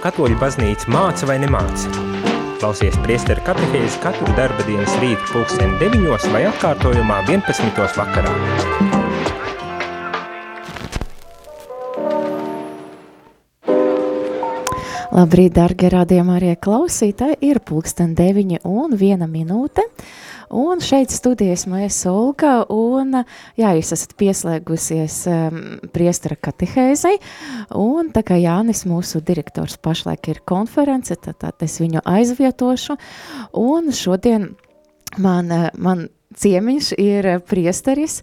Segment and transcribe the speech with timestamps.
[0.00, 1.90] katoļu baznīca māca vai nemāca.
[2.60, 7.84] Klausies priesteru katehēzi katru darba dienas rītu pulksteni 9 vai atkārtojumā 11.
[7.96, 8.34] vakarā.
[15.10, 17.40] Labrīt, darbie radījumā arī klausītāji.
[17.50, 19.84] Ir pulksten 9 un 1 minūte.
[20.50, 23.20] Un šeit studijas mēs Olga, un
[23.58, 25.60] jā, jūs esat pieslēgusies um,
[25.94, 27.20] priestara katehēzei,
[27.78, 32.98] un tā kā Jānis, mūsu direktors, pašlaik ir konference, tad, tad es viņu aizvietošu,
[33.62, 34.50] un šodien
[35.22, 36.08] man, man
[36.38, 38.20] ciemiņš ir priesteris,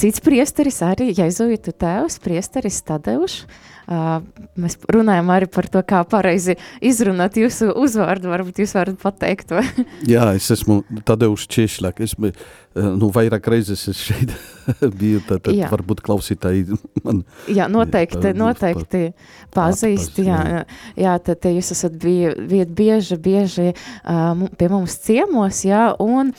[0.00, 3.42] cits priesteris arī, Jēzuitu tēvs, priesteris Tadeuš,
[3.90, 8.30] mēs runājam arī par to, kā pareizi izrunāt jūsu uzvārdu.
[8.30, 9.62] Varbūt jūs varat pateikt to.
[10.12, 12.02] Jā, es esmu Tadeusz Češļak.
[12.06, 12.14] Es
[12.74, 14.30] nu, vairāk reizes es šeit
[15.00, 15.66] biju, tad, tad jā.
[15.72, 17.24] varbūt klausītāji man...
[17.50, 19.02] Jā, noteikti, par, noteikti
[19.54, 20.20] pazīst.
[20.22, 20.62] Jā, jā.
[21.00, 26.30] jā, tad jūs esat bijat bieži, bieži uh, pie mums ciemos, jā, un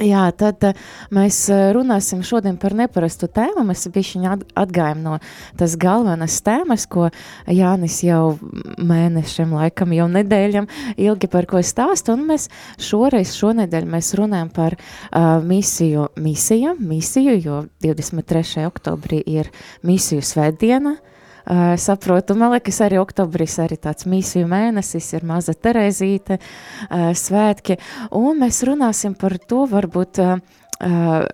[0.00, 0.78] Jā, tad uh,
[1.12, 3.64] mēs eh, runāsim šodien par neparastu tēmu.
[3.68, 5.18] Mēs bišķiņi atgājam no
[5.60, 7.10] tas galvenās tēmas, ko
[7.44, 8.38] Jānis jau
[8.80, 12.48] mēnešiem, laikam jau nedēļam ilgi par ko stāsta, un mēs
[12.80, 18.64] šoreiz, šonedēļ mēs runājam par uh, misiju, misija, misiju, jo 23.
[18.72, 19.52] oktobrī ir
[19.84, 21.11] misiju svētdiena, uh,
[21.42, 27.78] Uh, saprotu, man liekas, arī oktobris arī tāds misiju mēnesis, ir maza Terezīte, uh, svētki,
[28.14, 31.26] un mēs runāsim par to varbūt, uh,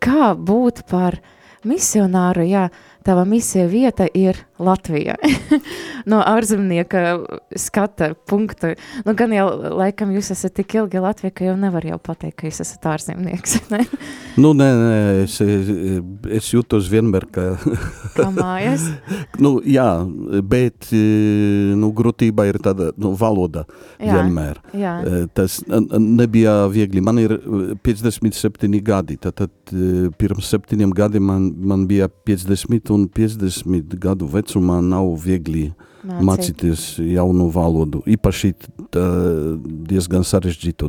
[0.00, 1.16] kā būt par
[1.64, 5.16] misionāru, jā, uh, tava misija vieta ir Latvijā.
[6.10, 7.02] no ārzemnieka
[7.58, 8.74] skata punkta.
[9.06, 9.46] Nu, gan jau,
[9.80, 13.58] laikam, jūs esat tik ilgi Latvijā, ka jau nevar jau pateikt, ka jūs esat ārzemnieks.
[13.70, 13.84] Ne?
[14.40, 15.36] nu, nē, nē, es,
[16.40, 17.44] es jūtos vienmēr, ka...
[18.16, 18.88] kā mājas?
[19.38, 19.86] nu, jā,
[20.42, 23.62] bet, nu, grūtība ir tāda, nu, valoda
[24.00, 24.58] jā, vienmēr.
[24.74, 24.96] Jā.
[25.36, 27.04] Tas nebija viegli.
[27.04, 27.36] Man ir
[27.86, 29.74] 57 gadi, tad, tad
[30.18, 35.70] pirms septiņiem gadiem man, man bija 50 un 50 gadu vecumā nav viegli
[36.00, 36.24] Mācīt.
[36.24, 38.00] mācīties jaunu valodu.
[38.08, 38.54] Īpaši
[39.90, 40.88] diezgan sarežģītu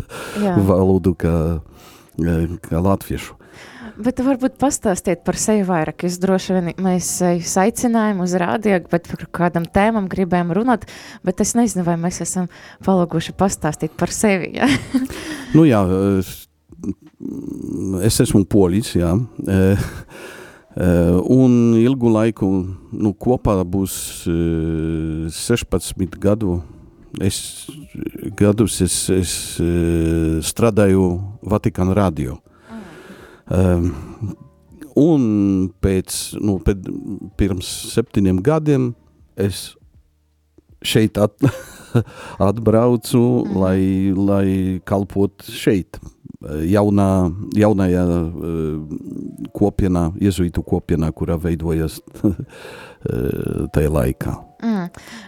[0.70, 1.38] valodu kā,
[2.68, 3.40] kā latviešu.
[3.94, 6.02] Bet varbūt pastāstiet par sevi vairāk.
[6.08, 10.88] Es droši vien mēs jūs aicinājām uz rādio, bet par kādam tēmam gribējām runāt,
[11.22, 12.48] bet es nezinu, vai mēs esam
[12.84, 14.56] palūguši pastāstīt par sevi.
[14.58, 14.66] Ja?
[15.56, 15.84] nu jā,
[18.02, 19.14] es esmu polis, jā.
[20.74, 22.48] Uh, un ilgu laiku,
[22.90, 23.92] nu, kopā būs
[24.26, 26.56] uh, 16 gadu,
[27.22, 27.68] es,
[28.34, 31.04] gadus es, es uh, strādāju
[31.46, 32.40] Vatikāna radio.
[33.46, 33.86] Uh,
[34.98, 35.22] un
[35.78, 36.90] pēc, nu, pēc,
[37.38, 38.90] pirms septiņiem gadiem
[39.38, 39.76] es
[40.82, 41.38] šeit at,
[42.50, 43.62] atbraucu, mm.
[43.62, 43.78] lai,
[44.18, 44.48] lai
[44.90, 46.02] kalpot šeit,
[46.68, 47.08] jaunā,
[47.58, 48.80] jaunajā uh,
[49.56, 52.00] kopienā, jezuītu kopienā, kurā veidojas
[53.74, 54.34] tajā laikā.
[54.64, 54.86] Mm,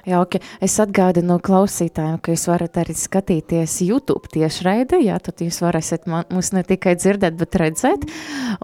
[0.09, 0.39] jauki.
[0.65, 6.53] Es atgādinu klausītājiem, ka jūs varat arī skatīties YouTube tiešraidi, jā, tad jūs varēsiet mūs
[6.57, 8.07] ne tikai dzirdēt, bet redzēt,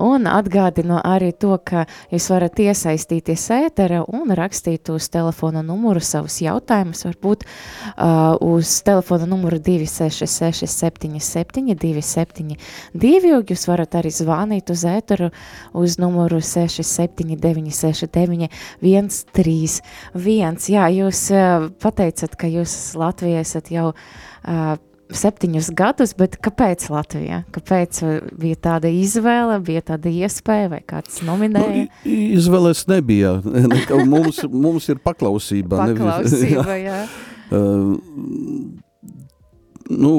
[0.00, 6.38] un atgādinu arī to, ka jūs varat iesaistīties ētera un rakstīt uz telefona numuru savus
[6.40, 15.28] jautājumus, varbūt uh, uz telefona numuru 266 77 272, jūs varat arī zvanīt uz ēteru
[15.76, 18.48] uz numuru 679 69
[18.80, 24.74] 131, jā, jūs uh, pateicat, ka jūs Latvijā esat jau uh,
[25.12, 27.42] septiņus gadus, bet kāpēc Latvijā?
[27.54, 28.02] Kāpēc
[28.40, 31.86] bija tāda izvēle, bija tāda iespēja vai kāds nominēja?
[31.88, 33.36] Nu, izvēles nebija.
[34.12, 35.82] mums, mums ir paklausība.
[35.92, 37.02] Paklausība, jā.
[37.02, 37.02] jā.
[37.52, 37.98] Uh,
[39.92, 40.12] nu,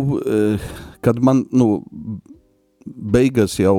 [1.02, 1.82] kad man, nu,
[2.86, 3.78] beigas jau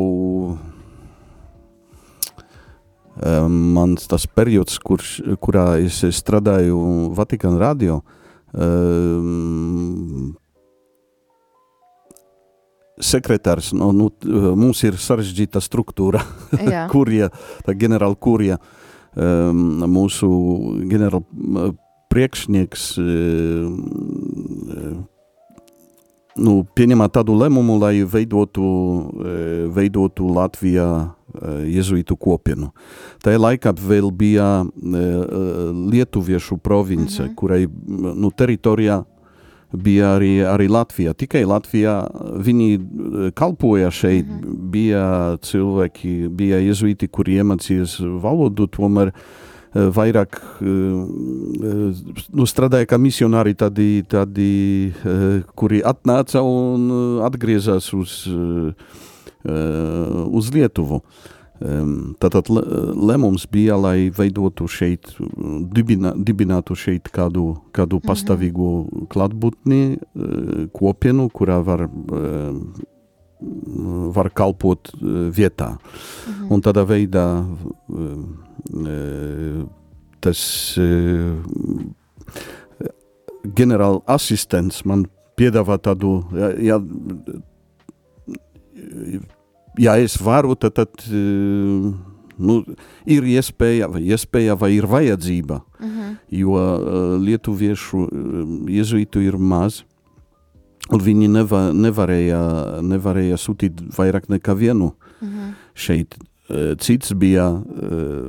[3.17, 6.79] mans tas periods, kurš, kurā es strādāju
[7.15, 8.01] Vatikāna radio,
[8.53, 10.35] um,
[12.99, 14.11] sekretārs, nu, nu,
[14.59, 16.23] mums ir sarežģīta struktūra,
[16.95, 17.31] kurja,
[17.67, 18.59] tā ģenerāla kurja,
[19.15, 20.29] um, mūsu
[20.91, 21.73] ģenerāla
[22.15, 23.81] priekšnieks um,
[26.37, 28.65] nu, pieņemā tādu lēmumu, lai veidotu,
[29.75, 30.89] veidotu Latvijā
[31.67, 32.71] jezuītu kopienu.
[33.25, 34.65] Tajā laikā vēl bija
[35.91, 37.35] Lietuviešu province, mm -hmm.
[37.35, 37.67] kurai
[38.15, 39.05] nu, teritorijā
[39.73, 41.15] bija arī, arī Latvijā.
[41.15, 42.07] Tikai Latvijā
[42.39, 42.81] viņi
[43.35, 44.71] kalpoja šeit, mm -hmm.
[44.71, 49.13] bija cilvēki, bija jezuīti, kuri iemācījās valodu, tomēr
[49.75, 54.49] vairāk nu, strādāja kā misionāri, tādi, tādi,
[55.59, 58.21] kuri atnāca un atgriezās uz,
[59.45, 61.03] uz Lietuvu.
[62.21, 65.13] Tātad lēmums bija, lai veidotu šeit,
[65.75, 68.09] dibina, dibinātu šeit kādu, kādu mhm.
[68.11, 68.71] pastāvīgu
[69.13, 69.85] klātbūtni,
[70.75, 71.89] kopienu, kurā var
[74.15, 74.93] var kalpot
[75.35, 75.75] vietā.
[75.77, 76.53] Mhm.
[76.55, 77.27] Un tādā veidā
[80.25, 80.41] tas
[83.45, 85.07] ģenerāla asistents man
[85.39, 86.79] piedāvā tādu, ja, ja,
[89.79, 91.05] ja es varu, tad, tad
[92.39, 92.61] nu,
[93.07, 96.01] ir iespēja vai, iespēja vai ir vajadzība, uh mhm.
[96.01, 96.15] -huh.
[96.31, 98.09] jo lietuviešu
[98.69, 99.83] jezuītu ir maz,
[100.93, 102.41] un viņi neva, nevarēja,
[102.83, 105.41] nevarēja sūtīt vairāk nekā vienu uh mhm.
[105.41, 105.53] -huh.
[105.75, 106.17] šeit.
[106.79, 107.47] Cits bija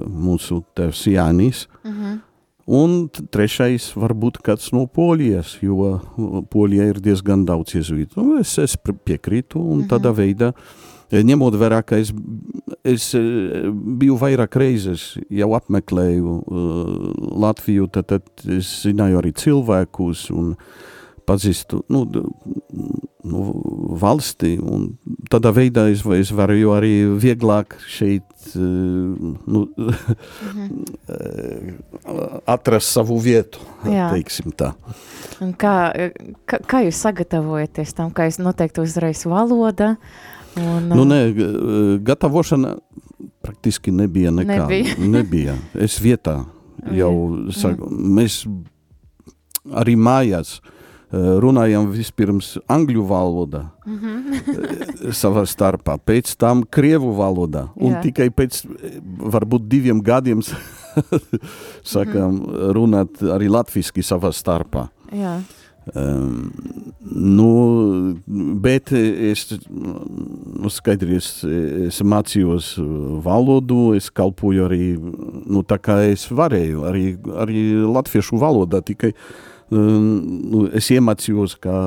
[0.07, 2.05] mūsu tevs Jānis, uh mhm.
[2.05, 2.19] -huh.
[2.65, 5.99] un trešais varbūt kāds no Polijas, jo
[6.49, 8.15] Polijā ir diezgan daudz jezuītu.
[8.23, 9.89] Nu, es, es piekrītu, un uh -huh.
[9.89, 10.53] tādā veidā
[11.11, 12.13] ņemot vērā, ka es,
[12.83, 13.15] es
[13.97, 16.43] biju vairāk reizes jau apmeklēju
[17.39, 18.21] Latviju, tad, tad
[18.57, 20.57] es zināju arī cilvēkus un uh,
[21.25, 22.03] pazīstu nu,
[23.25, 23.41] nu,
[23.99, 24.87] valsti, un
[25.31, 28.23] tādā veidā es, es varu arī vieglāk šeit
[28.55, 30.83] nu, mhm.
[32.55, 34.11] atrast savu vietu, Jā.
[34.13, 34.73] teiksim tā.
[35.43, 35.75] Un kā,
[36.47, 39.95] kā, kā jūs sagatavojaties tam, kā jūs noteikti uzreiz valoda?
[40.55, 41.19] Un, nu, nē,
[42.05, 42.77] gatavošana
[43.43, 44.61] praktiski nebija nekā.
[44.63, 44.95] Nebija.
[45.17, 45.57] nebija.
[45.73, 46.37] Es vietā
[46.95, 47.11] jau,
[47.51, 48.45] saku, mēs
[49.75, 50.74] arī mājās, uh, Eh,
[51.13, 55.11] runājam vispirms angļu valodā mm -hmm.
[55.13, 58.01] savā starpā, pēc tam krievu valodā, un Jā.
[58.01, 58.65] tikai pēc
[59.19, 60.41] varbūt diviem gadiem
[61.93, 62.71] sākām mm -hmm.
[62.73, 64.89] runāt arī latviski savā starpā.
[65.11, 65.41] Jā.
[65.93, 66.51] Um,
[67.11, 68.17] nu,
[68.55, 71.43] bet es, nu, skaidri, es,
[71.87, 72.79] es mācījos
[73.21, 74.97] valodu, es kalpoju arī,
[75.45, 81.79] nu, tā kā es varēju, arī, arī latviešu valodā, tikai uh, nu, es iemācījos, kā,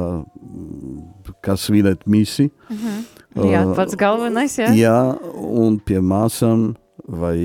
[1.44, 2.50] kā svinēt misi.
[2.70, 2.76] Mhm.
[2.86, 3.06] -huh.
[3.48, 4.72] Jā, pats galvenais, jā.
[4.75, 6.75] Jā, un pie māsām
[7.08, 7.38] vai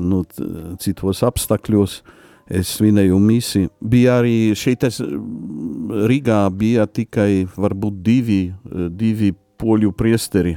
[0.00, 0.22] nu,
[0.78, 2.02] citos apstākļos
[2.48, 3.68] es svinēju misi.
[3.80, 8.54] Bija arī šeit, es, Rīgā bija tikai varbūt divi,
[8.90, 10.56] divi poļu priesteri,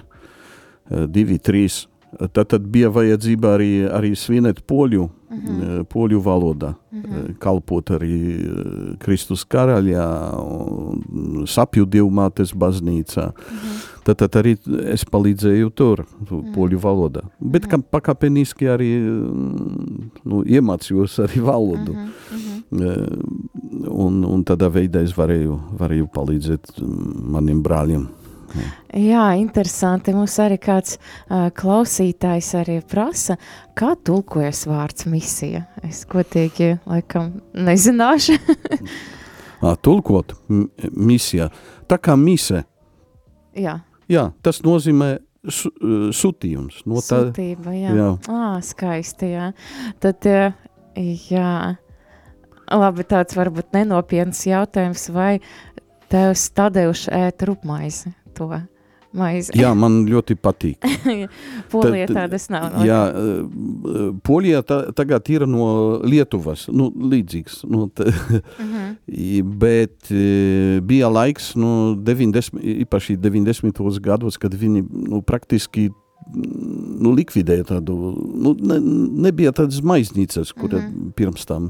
[0.89, 1.88] divi, trīs.
[2.12, 5.62] Tad, tad bija vajadzība arī, arī svinēt poļu, uh mhm.
[5.62, 5.84] eh, -huh.
[5.88, 7.12] poļu valodā, uh mhm.
[7.12, 7.38] -huh.
[7.40, 10.08] kalpot arī eh, Kristus karaļā,
[11.48, 13.28] sapju divmātes baznīcā.
[13.28, 13.58] Uh mhm.
[13.58, 14.04] -huh.
[14.04, 14.58] tad, tad arī
[14.94, 16.54] es palīdzēju tur, uh -huh.
[16.54, 17.22] poļu valodā.
[17.40, 17.84] Bet uh -huh.
[17.92, 18.92] pakāpeniski arī
[20.24, 21.92] nu, iemācījos arī valodu.
[21.92, 22.62] Uh -huh.
[23.88, 26.81] Un, un tādā veidā es varēju, varēju palīdzēt
[27.24, 28.08] maniem brāļiem.
[28.98, 30.13] Jā, interesanti.
[30.15, 33.38] Mums arī kāds uh, klausītājs arī prasa,
[33.77, 35.65] kā tulkojas vārds misija.
[35.88, 38.38] Es godīgi laikam nezināšu.
[39.86, 41.51] Tulkot misijā.
[41.89, 42.63] Tā kā mise.
[43.57, 43.77] Jā.
[44.12, 45.13] Jā, tas nozīmē
[45.50, 45.71] su,
[46.15, 46.81] sūtījums.
[46.89, 47.94] No tā, Sūtība, jā.
[47.98, 48.09] jā.
[48.31, 49.51] Ā, skaisti, jā.
[50.03, 50.27] Tad,
[51.30, 51.51] jā,
[52.72, 55.36] labi, tāds varbūt nenopietns jautājums, vai
[56.12, 58.15] tev stadeuši ēt rupmaizi?
[58.36, 58.50] To
[59.18, 59.54] maizi.
[59.60, 60.86] Jā, man ļoti patīk.
[61.74, 62.70] Polija Tad, tādas nav.
[62.76, 67.62] No jā, eh, Polija ta, tagad ir no Lietuvas, nu, līdzīgs.
[67.72, 68.42] Nu, tā, uh.
[68.60, 69.44] -huh.
[69.62, 74.00] Bet eh, bija laiks, nu, 90, īpaši 90.
[74.00, 75.90] gados, kad viņi nu, praktiski
[76.34, 78.78] nu, likvidēja tādu, nu, ne,
[79.28, 81.12] nebija tādas maiznīcas, kur mm -hmm.
[81.18, 81.70] pirms tam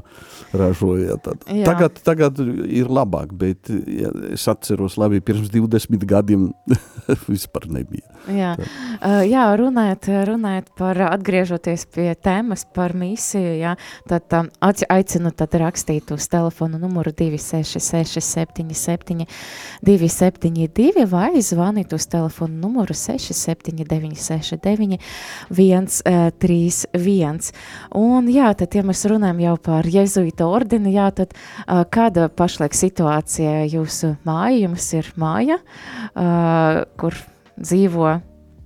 [0.52, 1.16] ražoja.
[1.64, 6.50] Tagad, tagad ir labāk, bet ja, es atceros labi, pirms 20 gadiem
[7.32, 8.06] vispār nebija.
[8.28, 13.76] Jā, uh, jā runājot, runājot par atgriežoties pie tēmas par misiju, jā,
[14.08, 14.50] tad um,
[14.88, 19.26] aicinu tad rakstīt uz telefonu numuru 266 77
[19.82, 24.98] 272 vai zvanīt uz telefonu numuru 679 69,
[25.50, 27.52] 131.
[27.98, 32.74] Un, jā, tad, ja mēs runājam jau par jezuīta ordini, jā, tad uh, kāda pašlaik
[32.76, 35.58] situācija jūsu māja, jums ir māja,
[36.14, 37.16] uh, kur
[37.60, 38.20] dzīvo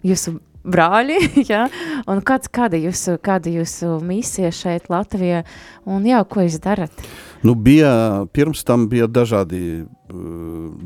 [0.07, 1.19] jūsu brāļi,
[1.53, 1.67] jā,
[2.11, 5.45] un kāds, kāda jūsu, kāda jūsu misija šeit Latvijā,
[5.87, 7.07] un jā, ko jūs darat?
[7.47, 9.85] Nu, bija, pirms tam bija dažādi,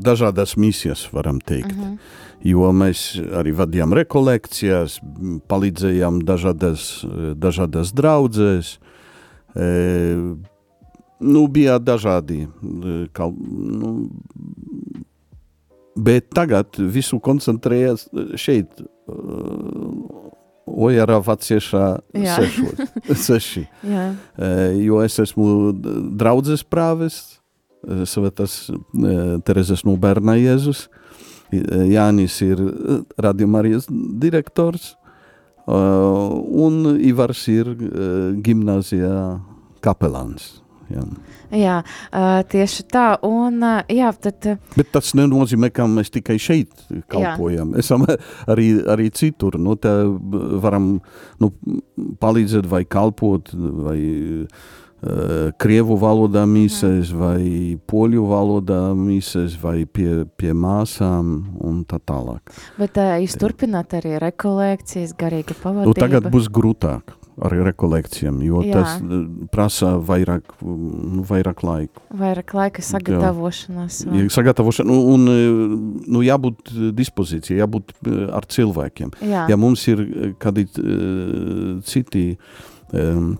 [0.01, 1.71] dažādas misijas, varam teikt.
[1.71, 1.93] Uh mhm.
[1.93, 3.03] -huh jo mēs
[3.37, 4.99] arī vadījām rekolekcijas,
[5.51, 6.87] palīdzējām dažādas,
[7.37, 8.77] dažādas draudzēs,
[11.21, 12.47] Nu, bija dažādi.
[13.13, 13.33] Kal,
[13.81, 14.09] nu,
[15.95, 18.07] bet tagad visu koncentrējas
[18.41, 18.81] šeit.
[20.71, 22.81] Ojara vaciešā sešos,
[23.27, 23.65] seši.
[23.85, 24.07] Jā.
[24.79, 25.75] Jo es esmu
[26.17, 27.21] draudzes prāves,
[27.81, 28.69] Svētas
[29.45, 30.85] Terezes no bērna Jēzus.
[31.51, 32.61] Jānis ir
[33.21, 33.87] radiomarijas
[34.21, 34.95] direktors,
[35.67, 37.75] un Ivars ir
[38.43, 39.15] gimnāzijā
[39.83, 40.61] kapelāns.
[40.91, 41.03] Jā.
[41.55, 41.75] jā,
[42.51, 43.05] tieši tā.
[43.23, 46.73] Un, jā, tad, Bet tas nenozīmē, ka mēs tikai šeit
[47.11, 47.75] kalpojam.
[47.75, 47.83] Jā.
[47.83, 48.05] Esam
[48.51, 49.55] arī, arī citur.
[49.61, 49.77] Nu,
[50.63, 50.93] varam
[51.41, 51.51] nu,
[52.21, 53.99] palīdzēt vai kalpot vai
[55.61, 57.21] krievu valodā mīsēs mhm.
[57.21, 61.31] vai poļu valodā mīsēs vai pie, pie māsām
[61.63, 62.53] un tā tālāk.
[62.77, 65.89] Bet uh, jūs turpināt arī rekolekcijas, garīga pavadība?
[65.89, 68.81] Nu, tagad būs grūtāk ar rekolekcijām, jo Jā.
[68.81, 69.21] tas eh,
[69.53, 72.03] prasa vairāk, nu, vairāk laika.
[72.17, 74.01] Vairāk laika sagatavošanās.
[74.05, 74.25] Jā.
[74.35, 75.77] Sagatavošana, un, un eh,
[76.11, 77.95] nu, jābūt dispozīcijai, jābūt
[78.35, 79.15] ar cilvēkiem.
[79.25, 79.47] Jā.
[79.51, 80.03] Ja mums ir
[80.41, 80.67] kādi
[81.87, 82.25] citi
[82.93, 83.33] um,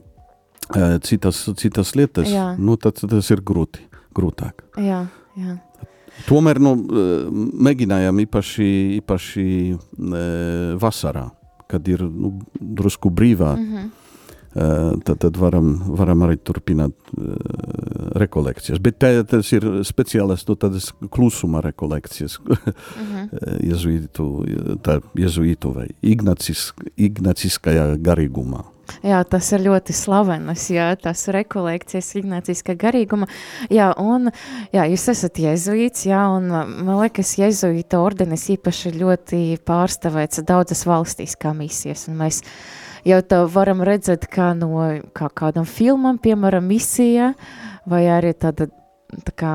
[1.03, 2.51] citas, citas lietas, jā.
[2.59, 3.83] nu, tad tas ir grūti,
[4.15, 4.63] grūtāk.
[4.79, 5.05] Jā,
[5.39, 5.57] jā.
[6.27, 6.75] Tomēr nu,
[7.65, 8.67] mēģinājām īpaši,
[8.99, 9.45] īpaši
[10.81, 11.29] vasarā,
[11.71, 13.55] kad ir nu, drusku brīvā.
[13.57, 13.89] Mm -hmm.
[15.05, 17.35] Tad, tad varam, varam arī turpināt uh,
[18.19, 18.81] rekolekcijas.
[18.83, 20.57] Bet te, tas ir speciālas nu,
[21.07, 23.29] klusuma rekolekcijas, mm -hmm.
[23.63, 24.45] jezuītu,
[24.83, 28.63] tā jezuītu vai ignacis, ignaciskajā garīgumā.
[29.05, 33.29] Jā, tas ir ļoti slavenas, jā, tas rekolekcijas ignāciska garīguma.
[33.71, 34.31] Jā, un,
[34.75, 41.37] jā, jūs esat jezuīts, jā, un man liekas, jezuīta ordenis īpaši ļoti pārstāvēts daudzas valstīs
[41.39, 42.43] kā misijas, un mēs
[43.07, 44.85] jau tā varam redzēt, kā no
[45.17, 47.33] kā kādam filmam, piemēram, misija,
[47.89, 48.80] vai arī tāda tā
[49.37, 49.53] kā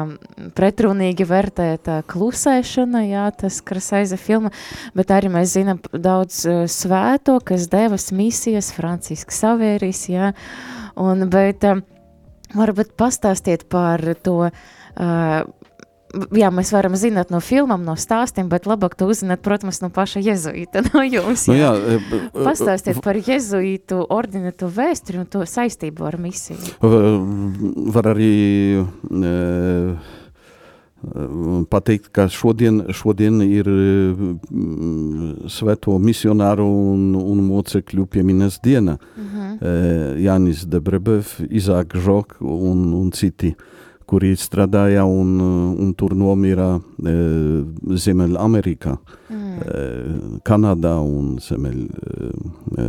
[0.57, 4.53] pretrunīgi vērtēt klusēšana, jā, tas krasaiza filma,
[4.97, 10.33] bet arī mēs zinām daudz svēto, kas devas misijas, Francisks Savērijas, jā,
[11.01, 11.65] un, bet
[12.57, 15.56] varbūt pastāstiet par to, uh,
[16.37, 20.23] jā, mēs varam zināt no filmām, no stāstiem, bet labāk to uzzināt, protams, no paša
[20.25, 21.47] jezuīta, no jums.
[21.49, 21.53] Jā.
[21.53, 26.77] Nu, jā, e, e, Pastāstiet par jezuītu ordinatu vēsturi un to saistību ar misiju.
[27.97, 28.33] Var arī
[28.83, 29.35] e,
[31.71, 33.69] pateikt, ka šodien, šodien ir
[35.53, 38.99] svēto misionāru un, un mocekļu pieminas diena.
[39.15, 39.33] Uh mhm.
[39.37, 40.19] -huh.
[40.21, 43.55] Jānis Debrebev, Izāk Žok un, un citi.
[43.57, 43.76] Uh,
[44.07, 45.35] kuri strādāja un,
[45.83, 47.15] un tur nomira e,
[47.99, 48.95] Ziemeļamerikā,
[49.31, 49.57] mm.
[49.59, 49.83] e,
[50.47, 52.31] Kanādā un Ziemeļ, e,
[52.79, 52.89] e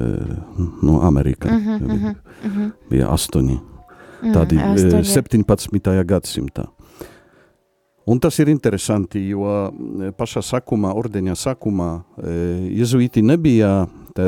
[0.86, 1.52] no Amerikā.
[1.52, 2.72] Mm -hmm, mm -hmm.
[2.90, 3.60] Bija astoņi.
[4.22, 6.04] Mm, Tādi mm, 17.
[6.06, 6.66] gadsimtā.
[8.08, 9.72] Un tas ir interesanti, jo
[10.18, 12.04] pašā sakumā, ordeņa sakumā,
[12.70, 14.28] jezuīti nebija te,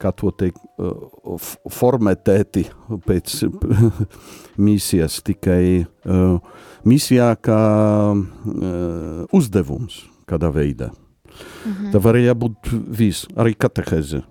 [0.00, 0.60] kā to teikt,
[1.74, 2.64] formatēti
[3.06, 3.36] pēc
[4.66, 5.84] misijas, tikai
[6.86, 7.62] misijā kā
[9.34, 10.92] uzdevums kādā veidā.
[11.64, 11.90] Mhm.
[11.92, 14.22] Tā varēja būt viss, arī kateheze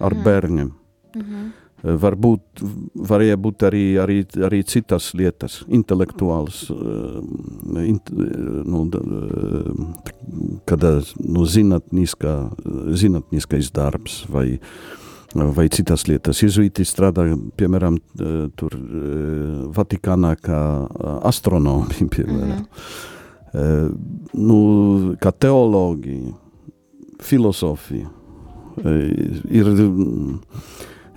[0.00, 0.24] ar mhm.
[0.26, 0.70] bērniem.
[1.16, 1.48] Mhm.
[1.80, 2.60] Varbūt
[3.08, 6.66] varēja būt arī, arī, arī citas lietas, intelektuālas,
[7.80, 8.82] int, nu,
[10.68, 10.90] kada
[11.24, 12.34] nu, zinātniskā,
[13.00, 14.58] zinātniskais darbs vai,
[15.32, 16.42] vai citas lietas.
[16.44, 17.96] Jezuīti strādā, piemēram,
[18.60, 18.76] tur
[19.72, 20.60] Vatikānā kā
[21.32, 22.60] astronomi, piemēram.
[22.60, 22.66] Mm
[23.56, 23.96] -hmm.
[24.34, 24.60] nu,
[25.16, 26.20] kā teologi,
[27.24, 28.04] filozofi.
[29.50, 29.66] Ir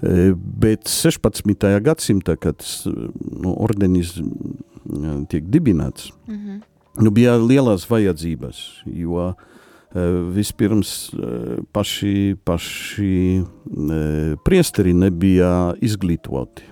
[0.04, 1.80] Bet 16.
[1.84, 4.18] gadsimtā, kad nu, ordenis
[5.32, 6.62] tiek dibināts, mm -hmm.
[7.04, 9.34] nu, bija lielas vajadzības, jo
[10.34, 11.14] vispirms
[11.72, 13.44] paši, paši
[14.44, 16.64] priesteri nebija izglītoti.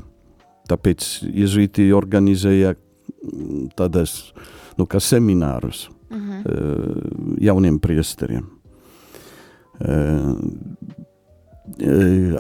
[0.68, 2.76] Tāpēc jezuīti organizēja
[3.76, 4.34] tādas
[4.78, 7.38] nu, seminārus mm -hmm.
[7.40, 8.46] jauniem priesteriem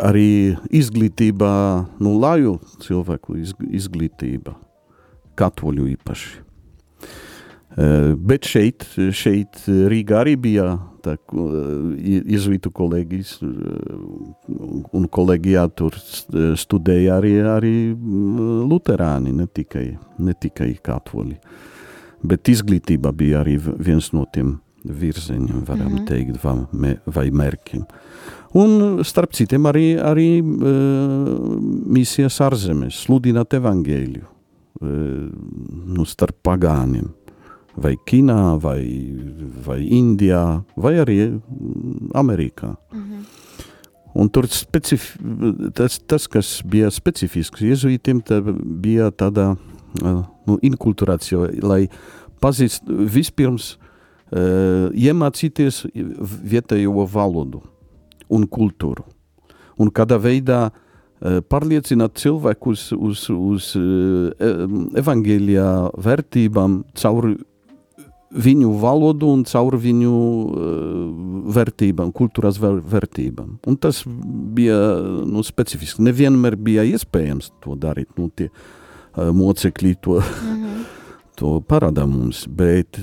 [0.01, 1.53] arī izglītībā,
[2.03, 3.37] nu, laju cilvēku
[3.71, 4.55] izglītība,
[5.39, 6.39] katoļu īpaši.
[8.19, 8.83] Bet šeit,
[9.15, 10.73] šeit Rīgā arī bija
[11.03, 11.15] tā,
[12.35, 13.37] izvītu kolēģis
[14.99, 15.95] un kolēģijā tur
[16.59, 17.75] studēja arī, arī
[18.67, 19.85] luterāni, ne tikai,
[20.19, 21.37] ne tikai katoļi.
[22.27, 26.07] Bet izglītība bija arī viens no tiem virziņiem, varam mm -hmm.
[26.07, 27.85] teikt, vai, vai mērķiem.
[28.51, 31.29] Un starp citiem arī, arī uh,
[31.95, 34.89] misijas ārzemēs, sludināt evangēļu uh,
[35.95, 37.13] nu, starp pagāniem.
[37.81, 38.81] Vai Ķīnā, vai,
[39.63, 40.43] vai Indijā,
[40.75, 41.17] vai arī
[42.13, 42.75] Amerikā.
[42.91, 43.23] Mm -hmm.
[44.13, 45.17] Un tur specif,
[45.73, 48.41] tas, tas, kas bija specifisks jezuītiem, tā
[48.81, 49.55] bija tāda
[50.45, 51.87] nu, inkulturācija, lai
[52.41, 55.85] pazīst vispirms uh, iemācīties
[56.43, 57.61] vietējo valodu
[58.31, 59.05] un kultūru.
[59.81, 60.81] Un kādā veidā uh,
[61.21, 64.31] pārliecināt cilvēkus uz, uz uh,
[64.97, 65.69] evaņģēlijā
[66.01, 67.31] vērtībām caur
[68.31, 70.59] viņu valodu un caur viņu uh,
[71.55, 73.57] vērtībām, kultūras vērtībām.
[73.67, 74.03] Un tas
[74.55, 74.77] bija
[75.27, 76.03] nu, specifiski.
[76.07, 78.09] Nevienmēr bija iespējams to darīt.
[78.17, 78.49] Nu, tie
[79.11, 80.83] mocekļi to, mm -hmm.
[81.39, 82.99] to parāda mums, bet,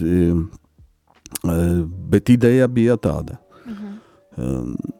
[2.08, 3.36] bet ideja bija tāda.
[3.66, 4.97] Mm -hmm.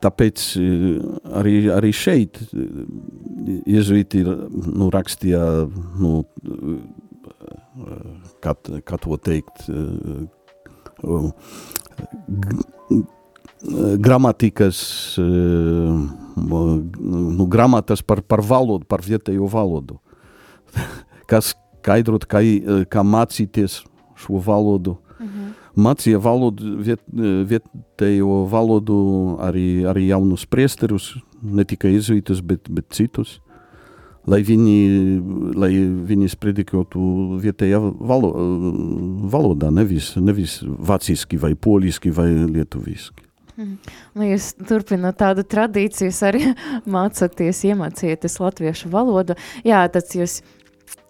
[0.00, 0.42] Tāpēc
[1.36, 2.38] arī, arī šeit
[3.68, 5.42] jezuīti nu, rakstīja,
[6.00, 6.22] nu,
[8.40, 9.68] kā, kā to teikt,
[14.00, 14.82] gramatikas,
[16.40, 20.00] nu, gramatas par, par valodu, par vietējo valodu.
[21.30, 22.40] Kas skaidrot, kā,
[22.88, 23.82] kā mācīties
[24.16, 24.96] šo valodu.
[25.20, 28.96] -hmm mācīja valodu, viet, vietējo valodu
[29.46, 33.38] arī, arī jaunus priesterus, ne tikai izuitus, bet, bet citus,
[34.30, 34.76] lai viņi,
[35.58, 35.70] lai
[36.10, 37.00] viņi spredikotu
[37.40, 38.34] vietējā valo,
[39.32, 43.26] valodā, nevis, nevis vāciski vai poliski vai lietuviski.
[43.60, 43.96] Mhm.
[44.16, 46.44] Nu, jūs turpināt tādu tradīciju, jūs arī
[46.96, 49.36] mācāties, iemācieties latviešu valodu.
[49.66, 50.40] Jā, tad jūs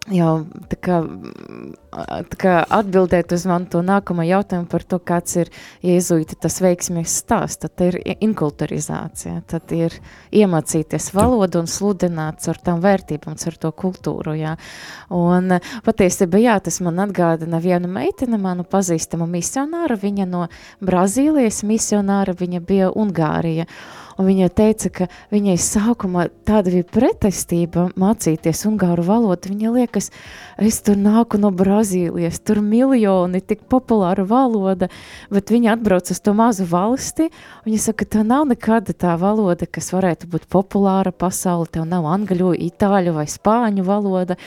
[0.08, 0.98] jau tā kā,
[2.32, 5.50] tā kā atbildēt uz manu to nākamo jautājumu par to, kāds ir
[5.84, 9.98] jēzuīti tas veiksmies stāsts, tad ir inkulturizācija, tad ir
[10.32, 14.56] iemācīties valodu un sludināt ar tām vērtībām, ar to kultūru, jā.
[15.12, 20.46] Un patiesībā, jā, tas man atgādina vienu meiteni, manu pazīstamu misionāru, viņa no
[20.80, 28.64] Brazīlijas misionāra, viņa bija Ungārija, Un viņa teica, ka viņai sākumā tāda bija pretestība mācīties
[28.68, 29.52] ungāru valodu.
[29.52, 30.10] Viņa liekas,
[30.60, 34.90] es tur nāku no Brazīlijas, tur miljoni, tik populāra valoda,
[35.32, 37.30] bet viņa atbrauc uz to mazu valsti.
[37.68, 42.52] Viņa saka, tā nav nekāda tā valoda, kas varētu būt populāra pasauli, tev nav angļu,
[42.70, 44.38] itāļu vai spāņu valoda.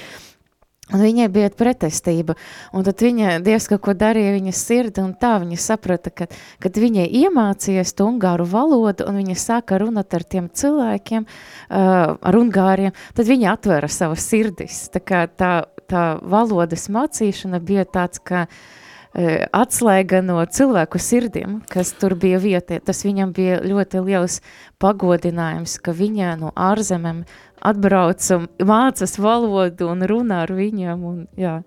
[0.94, 2.36] Un viņai bija pretestība,
[2.74, 6.28] un tad viņa dievs kaut ko darīja viņas sirdi, un tā viņa saprata, ka,
[6.62, 12.38] kad viņai iemācījies to ungāru valodu, un viņa sāka runāt ar tiem cilvēkiem, uh, ar
[12.38, 14.86] ungāriem, tad viņa atvēra savas sirdis.
[14.94, 15.54] Tā kā tā,
[15.90, 18.72] tā valodas mācīšana bija tāds, ka uh,
[19.14, 22.80] atslēga no cilvēku sirdiem, kas tur bija vietē.
[22.82, 24.40] Tas viņam bija ļoti liels
[24.82, 27.24] pagodinājums, ka viņa no ārzemēm
[27.64, 31.04] atbrauc un mācas valodu un runā ar viņiem.
[31.06, 31.60] Un, jā.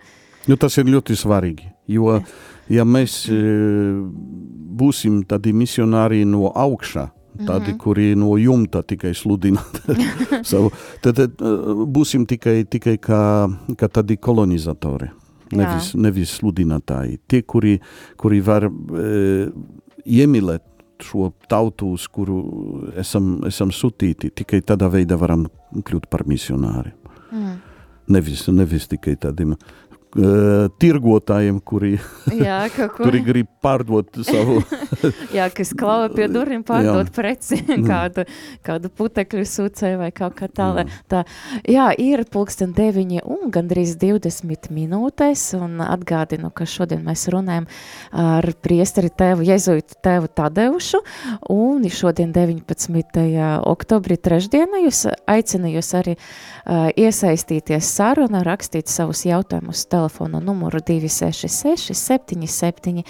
[0.46, 2.18] nu, tas ir ļoti svarīgi, jo
[2.72, 3.24] ja mēs
[4.76, 7.78] būsim tādi misionāri no augšā, tādi, mm -hmm.
[7.78, 9.62] kuri no jumta tikai sludina
[10.50, 10.70] savu,
[11.02, 11.30] tad, tad
[11.87, 13.22] būsim tikai, tikai kā,
[13.76, 15.11] kā tādi kolonizatori,
[15.52, 17.20] nevis, nevis sludinātāji.
[17.28, 17.76] Tie, kuri,
[18.18, 19.46] kuri var e,
[20.06, 20.64] iemīlēt
[21.02, 22.40] šo tautu, uz kuru
[22.98, 26.94] esam, esam sūtīti, tikai tādā veidā varam kļūt par misionāri.
[27.32, 27.56] Mm.
[28.16, 29.56] Nevis, nevis tikai tādiem
[30.81, 31.97] tirgotājiem, kuri,
[32.33, 32.61] jā,
[32.97, 34.61] kuri grib pārdot savu.
[35.37, 37.12] jā, kas klauva pie durvīm, pārdot jā.
[37.12, 37.85] preci, mm.
[37.85, 38.25] kādu,
[38.66, 40.69] kādu putekļu sūcē vai kaut kā tā.
[40.77, 41.23] Jā, tā.
[41.69, 47.69] jā ir pulksten 9 un gandrīz 20 minūtes, un atgādinu, ka šodien mēs runājam
[48.12, 51.03] ar priesteri tēvu, jezuitu tēvu Tadeušu,
[51.53, 53.21] un šodien 19.
[53.69, 60.81] oktobrī trešdienā jūs aicinu jūs arī uh, iesaistīties sarunā, rakstīt savus jautājumus telefonu telefona numuru
[60.81, 63.03] 266 77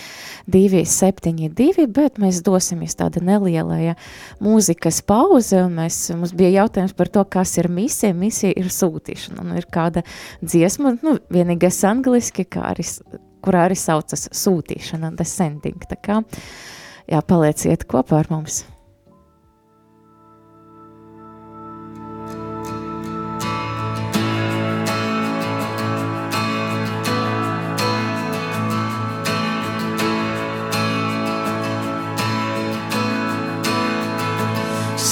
[0.47, 3.95] 272, bet mēs dosimies tāda nelielā
[4.41, 8.15] mūzikas pauze, un mēs, mums bija jautājums par to, kas ir misija.
[8.15, 10.05] Misija ir sūtīšana, un ir kāda
[10.43, 12.87] dziesma, nu, vienīgais angliski, kā arī,
[13.45, 16.23] kurā arī saucas sūtīšana, descending, tā kā,
[17.11, 18.65] jā, palieciet kopā ar mums.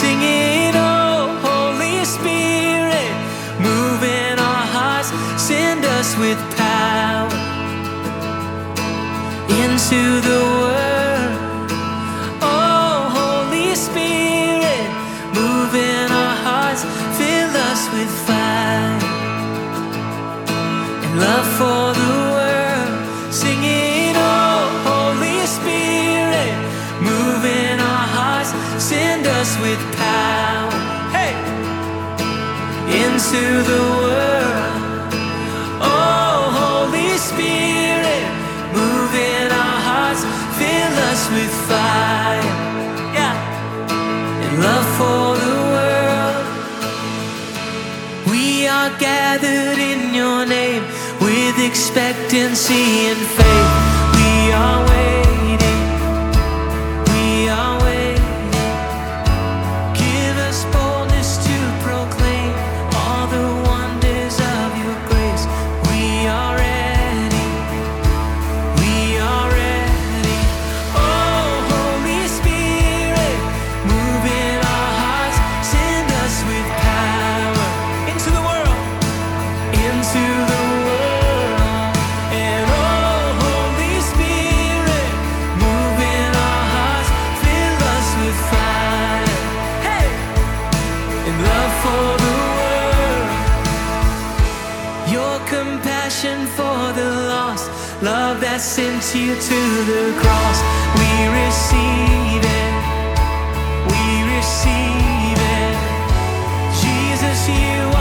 [0.04, 3.12] Singing, oh Holy Spirit,
[3.58, 5.08] move in our hearts,
[5.42, 7.30] send us with power
[9.48, 11.03] into the world.
[29.44, 30.72] Us with power,
[31.12, 31.34] hey,
[33.02, 35.12] into the world.
[35.84, 38.24] Oh, Holy Spirit,
[38.78, 40.22] move in our hearts,
[40.58, 42.48] fill us with fire,
[43.18, 43.36] yeah,
[44.44, 46.44] and love for the world.
[48.32, 50.84] We are gathered in your name
[51.20, 53.72] with expectancy and faith.
[54.16, 54.93] We are
[99.14, 100.58] you to the cross.
[100.98, 102.74] We receive it.
[103.86, 105.76] We receive it.
[106.82, 107.93] Jesus, you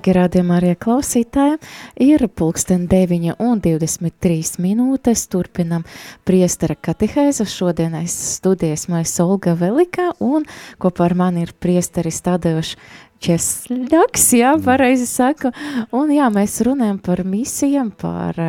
[0.00, 1.58] Darbie rādījumā arī klausītāji,
[2.00, 5.26] ir pulksten 9 un 23 minūtes.
[5.28, 5.84] Turpinam
[6.24, 7.44] priestara katehēzu.
[7.44, 10.48] Šodienais studijas mēs Olga Velika un
[10.80, 12.72] kopā ar mani ir priesteris Tadeuš
[13.20, 15.52] Česļaks, jā, pareizi saku.
[15.92, 18.40] Un jā, mēs runājam par misijām, par,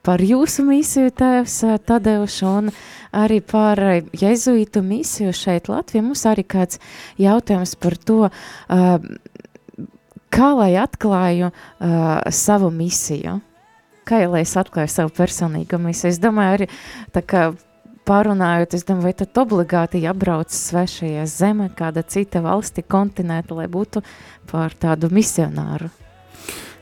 [0.00, 2.72] par jūsu misiju tēvs Tadeuš un
[3.12, 3.84] arī par
[4.16, 6.08] jezuītu misiju šeit Latvijā.
[6.08, 6.80] Mums arī kāds
[7.20, 8.30] jautājums par to,
[10.32, 13.38] kā lai atklāju uh, savu misiju?
[14.08, 16.12] Kā lai es atklāju savu personīgo misiju?
[16.14, 16.68] Es domāju, arī
[17.12, 17.42] tā kā
[18.08, 24.02] pārunājot, es domāju, vai tad obligāti jābrauc svešajā zemē, kāda cita valsti, kontinēta, lai būtu
[24.48, 25.90] par tādu misionāru?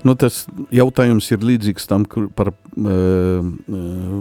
[0.07, 4.21] Nu, tas jautājums ir līdzīgs tam kur par, uh, uh,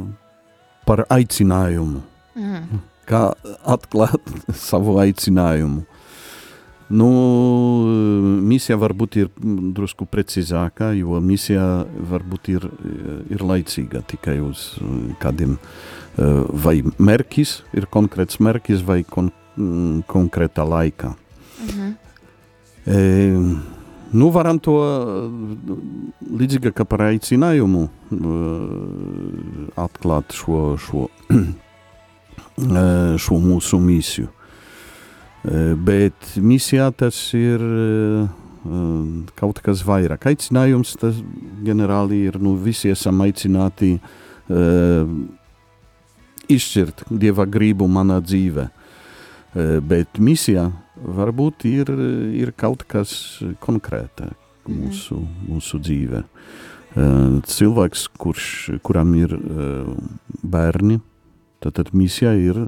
[0.87, 2.01] par aicinājumu.
[2.35, 2.81] Mm.
[3.05, 3.27] Kā
[3.75, 4.33] atklāt
[4.69, 5.85] savu aicinājumu?
[6.89, 7.09] Nu,
[8.45, 9.29] misija varbūt ir
[9.73, 12.67] drusku precīzāka, jo misija varbūt ir,
[13.33, 14.67] ir laicīga tikai uz
[15.21, 15.57] kādiem
[16.65, 19.31] vai mērķis, ir konkrēts mērķis vai kon,
[20.07, 21.15] konkrēta laika.
[21.59, 21.93] Mm -hmm.
[22.85, 22.97] e,
[24.11, 24.77] nu, varam to
[26.31, 27.89] līdzīgi kā par aicinājumu
[29.75, 31.07] atklāt šo, šo,
[33.25, 34.27] šo mūsu misiju.
[35.85, 37.61] Bet misijā tas ir
[39.37, 40.25] kaut kas vairāk.
[40.31, 41.19] Aicinājums tas
[41.65, 43.91] ģenerāli ir, nu, visi esam aicināti
[46.49, 48.65] izšķirt Dieva gribu manā dzīvē.
[49.85, 51.93] Bet misijā varbūt ir,
[52.35, 53.13] ir kaut kas
[53.63, 54.31] konkrēta
[54.65, 56.23] mūsu, mūsu dzīvē.
[57.45, 58.49] Cilvēks, kurš,
[58.85, 59.35] kuram ir
[60.41, 60.99] bērni,
[61.61, 62.65] tad, tad misijā ir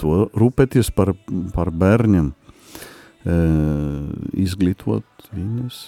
[0.00, 1.12] to rūpēties par,
[1.54, 2.32] par bērniem,
[3.24, 3.36] e,
[4.44, 5.82] izglītot viņus.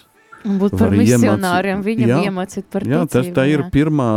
[0.46, 3.12] Un būt par misionāriem, viņam jā, iemācīt par jā, ticību.
[3.16, 4.10] Tas, tā ir pirmā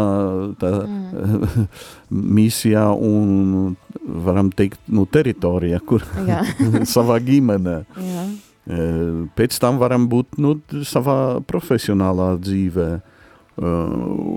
[0.61, 1.65] tā, mm.
[2.37, 3.73] misijā un,
[4.27, 6.05] varam teikt, nu, teritorija, kur
[6.95, 7.77] savā ģimenē.
[7.97, 8.25] Jā.
[8.69, 8.89] E,
[9.39, 13.63] pēc tam varam būt nu, savā profesionālā dzīvē uh,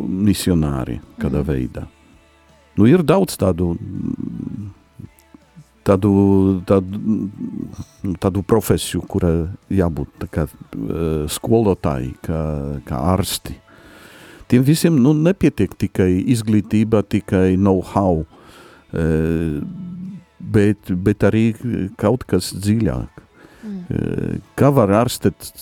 [0.08, 1.48] misionāri kādā mm.
[1.50, 1.84] veidā.
[2.78, 3.74] Nu, ir daudz tādu
[5.86, 6.12] tādu,
[6.68, 7.00] tādu,
[8.22, 9.32] tādu profesiju, kura
[9.72, 10.46] jābūt kā
[11.32, 12.42] skolotāji, kā,
[12.86, 13.58] kā ārsti.
[14.48, 18.24] tiem visiem nu, nepietiek tikai izglītība, tikai know-how,
[20.38, 21.46] bet, bet arī
[21.96, 23.22] kaut kas dziļāk.
[23.62, 24.42] Mm.
[24.58, 25.52] Kā var ārstēt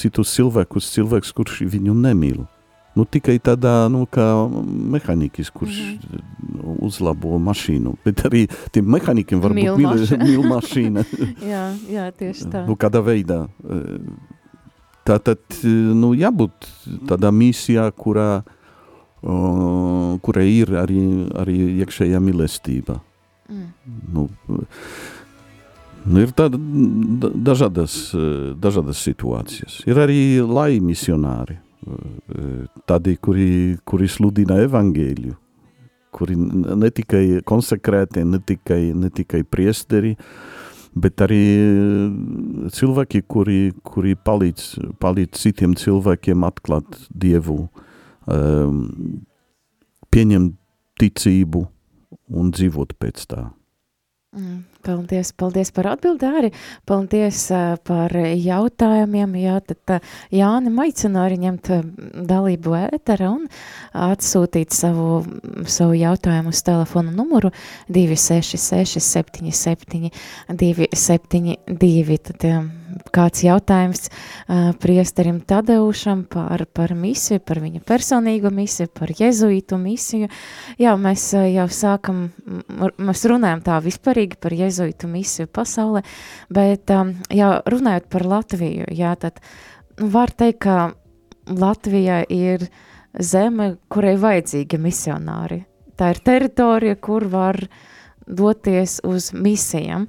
[0.00, 2.42] citus cilvēkus, cilvēks, kurš viņu nemīl?
[2.92, 4.04] Nu, tikai tādā, nu,
[4.92, 6.82] mehāniķis, kurš mm -hmm.
[6.84, 7.94] uzlabo mašīnu.
[8.04, 11.04] Bet arī tiem mehāniķiem var būt mīl mašīna.
[11.52, 12.66] jā, jā, tieši tā.
[12.66, 13.46] Nu, kādā veidā.
[15.04, 16.68] Tā tad, nu, jābūt
[17.08, 18.42] tādā misijā, kurā,
[19.22, 21.00] uh, kurā ir arī,
[21.34, 23.00] arī iekšējā mīlestība.
[23.48, 23.66] Mm.
[24.12, 24.28] Nu,
[26.02, 26.58] Nu, ir tāda
[27.30, 28.10] dažādas,
[28.58, 29.86] dažādas situācijas.
[29.86, 31.61] Ir arī lai misionāri
[32.88, 35.34] tādi, kuri, kuri sludina evangēļu,
[36.12, 40.14] kuri ne tikai konsekrēti, ne tikai, ne tikai priesteri,
[40.92, 41.42] bet arī
[42.76, 44.66] cilvēki, kuri, kuri palīdz,
[45.02, 47.64] palīdz citiem cilvēkiem atklāt Dievu,
[48.28, 48.82] um,
[50.12, 50.58] pieņemt
[51.00, 51.64] ticību
[52.36, 53.46] un dzīvot pēc tā.
[54.36, 56.50] Mm, paldies, paldies par atbildi arī.
[56.88, 57.44] Paldies
[57.86, 59.36] par jautājumiem.
[59.42, 60.02] Jā, tad
[60.34, 61.72] Jāni maicina arī ņemt
[62.28, 63.48] dalību ētera un
[63.92, 65.22] atsūtīt savu,
[65.70, 67.52] savu jautājumu uz telefonu numuru
[67.92, 70.12] 266 77
[70.62, 72.18] 272.
[72.22, 72.46] Tad,
[73.14, 80.30] kāds jautājums uh, priesterim Tadeušam par, par misiju, par viņa personīgo misiju, par jezuītu misiju.
[80.80, 82.24] Jā, mēs uh, jau sākam,
[82.98, 86.04] mēs runājam tā vispārīgi par jezuītu misiju pasaulē,
[86.52, 89.40] bet um, jā, runājot par Latviju, jā, tad
[89.98, 90.92] nu, var teikt, ka
[91.48, 92.68] Latvijā ir
[93.18, 95.64] zeme, kurai vajadzīgi misionāri.
[95.98, 97.80] Tā ir teritorija, kur var uh,
[98.26, 100.06] doties uz misijām.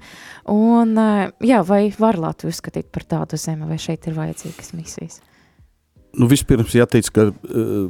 [0.49, 5.21] Un, eh, jā, vai var Latviju uzskatīt par tādu zemi, vai šeit ir vajadzīgas misijas?
[6.13, 7.87] Nu, vispirms jāteic, ka uh,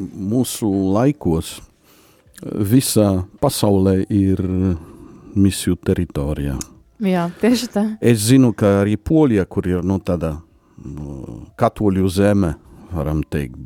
[0.00, 1.58] mūsu laikos
[2.40, 4.40] visā pasaulē ir
[5.36, 6.56] misiju teritorijā.
[7.00, 7.84] Jā, tieši tā.
[8.00, 10.34] Es zinu, ka arī Polija, kur ir nu, tāda
[10.84, 12.54] nu, katoļu zeme,
[12.92, 13.56] varam teikt,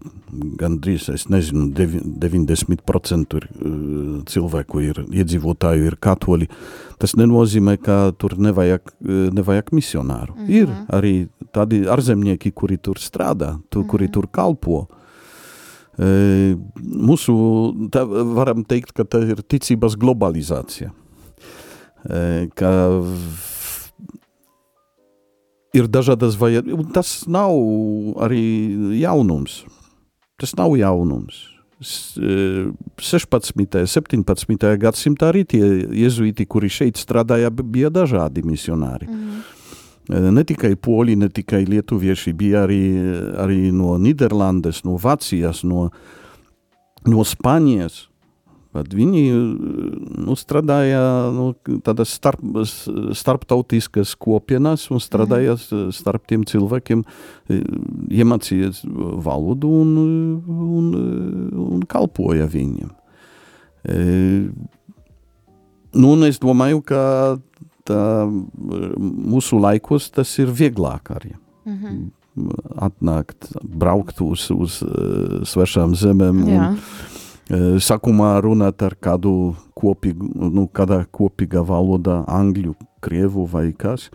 [0.60, 6.48] gandrīz, es nezinu, 90% ir, uh, cilvēku ir, iedzīvotāju ir katoļi.
[7.00, 10.34] Tas nenozīmē, ka tur nevajag, uh, nevajag misionāru.
[10.34, 10.50] Mm -hmm.
[10.50, 11.14] Ir arī
[11.52, 13.90] tādi ārzemnieki, kuri tur strādā, tu, mm -hmm.
[13.90, 14.86] kuri tur kalpo.
[15.98, 17.34] E, mūsu,
[17.94, 20.90] tā varam teikt, ka tā ir ticības globalizācija.
[22.10, 22.70] E, ka
[25.74, 26.92] ir dažādas vajadzības.
[26.94, 27.52] Tas nav
[28.24, 28.44] arī
[29.00, 29.64] jaunums.
[30.40, 31.50] Tas nav jaunums.
[31.84, 33.52] 16.
[33.58, 34.78] un 17.
[34.80, 35.64] gadsimtā arī tie
[36.04, 39.10] jezuīti, kuri šeit strādāja, bija dažādi misionāri.
[39.10, 39.42] Mm.
[40.36, 42.82] Ne tikai poļi, ne tikai lietuvieši, bija arī,
[43.40, 45.88] arī no Nīderlandes, no Vācijas, no,
[47.08, 48.04] no Spānijas.
[48.74, 49.22] Bet viņi
[50.26, 51.00] nu, strādāja
[51.34, 51.52] nu,
[51.86, 52.42] tādas starp,
[53.14, 55.92] starptautiskas kopienas un strādāja mm.
[55.94, 57.04] starp tiem cilvēkiem,
[58.10, 58.72] iemācīja
[59.22, 59.94] valodu un,
[60.80, 60.90] un,
[61.68, 62.90] un kalpoja viņiem.
[63.84, 64.00] E,
[65.94, 67.04] nu, un es domāju, ka
[67.86, 71.34] tā, mūsu laikos tas ir vieglāk arī.
[71.64, 72.04] Mm -hmm.
[72.82, 74.82] Atnākt, braukt uz, uz
[75.46, 76.48] svešām zemēm.
[76.48, 76.74] Jā.
[77.50, 84.08] Un, sākumā runāt ar kādu kopīgu, nu, kādā kopīgā valodā, angļu, krievu vai kas,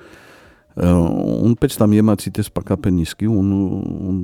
[0.80, 3.52] un pēc tam iemācīties pakāpeniski un,
[4.10, 4.20] un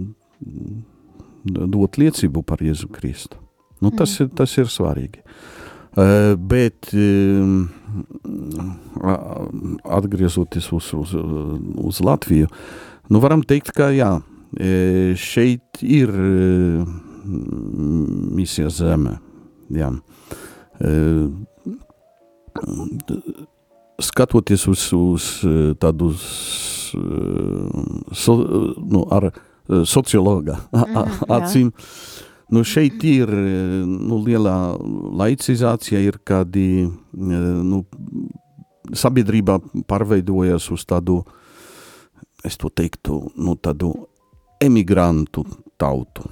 [1.43, 3.37] dot liecību par Jēzu Kristu.
[3.83, 4.23] Nu, tas, mm.
[4.23, 5.19] ir, tas ir svarīgi.
[5.25, 5.55] Uh,
[6.35, 6.89] bet
[9.83, 11.13] atgriežoties uz, uz,
[11.77, 12.47] uz Latviju,
[13.09, 14.17] nu varam teikt, ka jā,
[15.15, 16.11] šeit ir
[17.25, 19.17] misija Zeme.
[19.73, 19.91] Jā.
[20.79, 20.91] E,
[24.01, 25.27] skatoties uz, uz
[25.81, 26.11] tādu
[28.13, 28.37] so,
[28.77, 29.29] nu, ar
[29.87, 31.71] sociologa mm, acīm,
[32.53, 34.75] nu, šeit ir nu, lielā
[35.21, 36.85] laicizācija, ir kādi
[37.15, 37.83] nu,
[38.93, 39.57] sabiedrībā
[39.89, 41.23] pārveidojas uz tādu,
[42.45, 43.95] es to teiktu, nu, tādu
[44.61, 45.43] emigrantu
[45.81, 46.29] tautu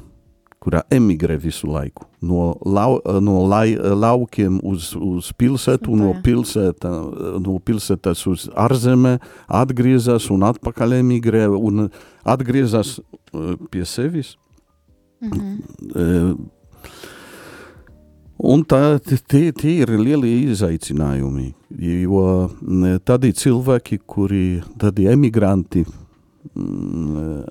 [0.63, 2.07] kurā emigrē visu laiku.
[2.23, 5.99] No, lau, no lai, laukiem uz, uz pilsētu, Super.
[5.99, 6.91] no, pilsēta,
[7.43, 9.17] no pilsētas uz ārzemē,
[9.61, 11.89] atgriezās un atpakaļ emigrē un
[12.23, 14.37] atgriezās uh, pie sevis.
[15.23, 16.35] Mm -hmm.
[18.43, 22.23] Un tā, tie, tie ir lieli izaicinājumi, jo
[23.07, 25.85] tādi cilvēki, kuri, tādi emigranti,
[26.51, 27.45] mm,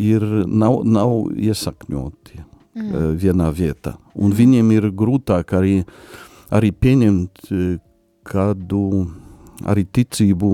[0.00, 3.16] ir, nav, nav iesakņoti mm.
[3.20, 3.96] vienā vietā.
[4.14, 5.80] Un viņiem ir grūtāk arī,
[6.50, 7.50] arī pieņemt
[8.26, 8.84] kādu
[9.68, 10.50] arī ticību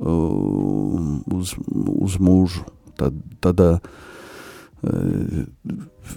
[0.00, 1.54] uz,
[2.00, 2.64] uz mūžu.
[3.00, 3.60] Tad, tad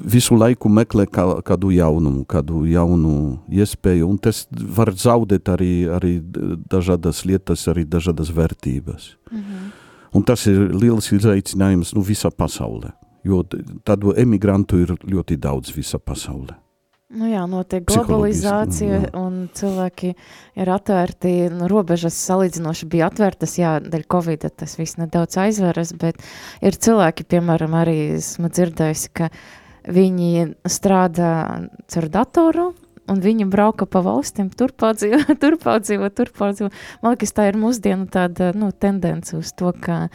[0.03, 6.17] visu laiku meklē kā, kādu jaunumu, kādu jaunu iespēju, un tas var zaudēt arī, arī
[6.71, 9.15] dažādas lietas, arī dažādas vērtības.
[9.31, 9.71] Mm -hmm.
[10.13, 12.91] Un tas ir liels izaicinājums nu, visā pasaulē,
[13.23, 13.43] jo
[13.87, 16.59] tādu emigrantu ir ļoti daudz visā pasaulē.
[17.13, 20.13] Nu jā, notiek globalizācija un cilvēki
[20.57, 26.23] ir atvērti, nu, robežas salīdzinoši bija atvērtas, jā, dēļ Covid tas viss nedaudz aizveras, bet
[26.65, 29.29] ir cilvēki, piemēram, arī esmu dzirdējusi, ka
[29.93, 31.33] viņi strādā
[32.01, 32.71] ar datoru,
[33.11, 36.69] un viņi brauka pa valstīm, tur pārdzīvo, tur pārdzīvo, tur pārdzīvo.
[37.03, 40.07] Man liekas, tā ir mūsdienu tāda, nu, tendence uz to, ka,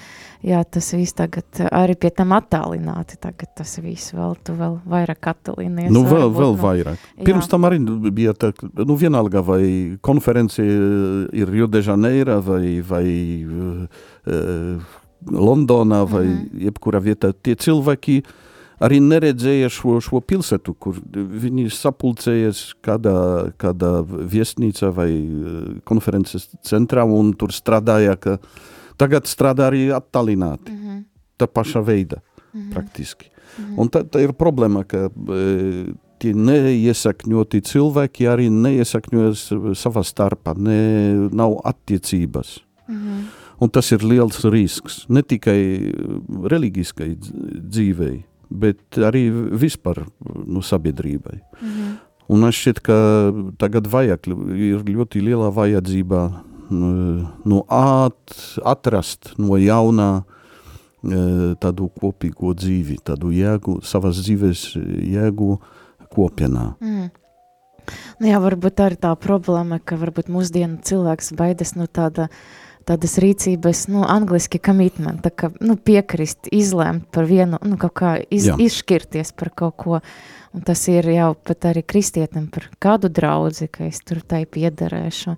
[0.46, 5.31] jā, tas viss tagad arī pie tam attālināti, tagad tas viss vēl, tu vēl vairāk
[5.35, 5.92] attālinies.
[5.94, 7.05] Nu, vēl, vēl nu, vairāk.
[7.20, 7.53] Pirms jā.
[7.55, 9.62] tam arī bija tā, nu, vienalga, vai
[10.05, 13.07] konferenci ir Rio de Janeiro vai, vai
[13.44, 14.98] uh,
[15.29, 16.68] Londonā vai mm -hmm.
[16.68, 18.47] jebkurā vietā, tie cilvēki, uh,
[18.84, 23.18] arī neredzēja šo, šo pilsētu, kur viņi sapulcējas kādā,
[23.60, 25.56] kādā viesnīcā vai eh,
[25.88, 28.38] konferences centrā un tur strādāja, ka
[29.00, 30.72] tagad strādā arī attālināti.
[30.72, 31.04] Mm -hmm.
[31.38, 32.72] Tā paša veida, mm -hmm.
[32.72, 33.26] praktiski.
[33.26, 33.78] Mm -hmm.
[33.78, 41.28] Un tā, tā ir problēma, ka e, tie neiesakņoti cilvēki arī neiesakņojas savā starpā, ne,
[41.32, 42.60] nav attiecības.
[42.88, 43.24] Mm -hmm.
[43.60, 45.92] Un tas ir liels risks, ne tikai
[46.44, 47.16] reliģiskai
[47.70, 49.28] dzīvei, bet arī
[49.61, 50.04] vispār
[50.46, 51.40] nu, sabiedrībai.
[51.61, 51.96] Mm -hmm.
[52.28, 52.96] Un man šķiet, ka
[53.58, 58.34] tagad vajag, ir ļoti liela vajadzība nu, nu at,
[58.64, 64.76] atrast no jaunā e, tādu kopīgo dzīvi, tādu jēgu, savas dzīves
[65.08, 65.58] jēgu
[66.12, 66.74] kopienā.
[66.80, 67.08] Mm.
[68.20, 72.67] Nu jā, varbūt tā ir tā problēma, ka varbūt mūsdienu cilvēks baidas no tāda uh,
[72.88, 78.16] tādas rīcības, nu, angliski commitment, tā kā, nu, piekrist, izlēmt par vienu, nu, kaut kā
[78.33, 80.03] iz, izšķirties par kaut ko.
[80.59, 85.37] Un tas ir jau pat arī kristietim par kādu draudzi, ka es tur tai piederēšu.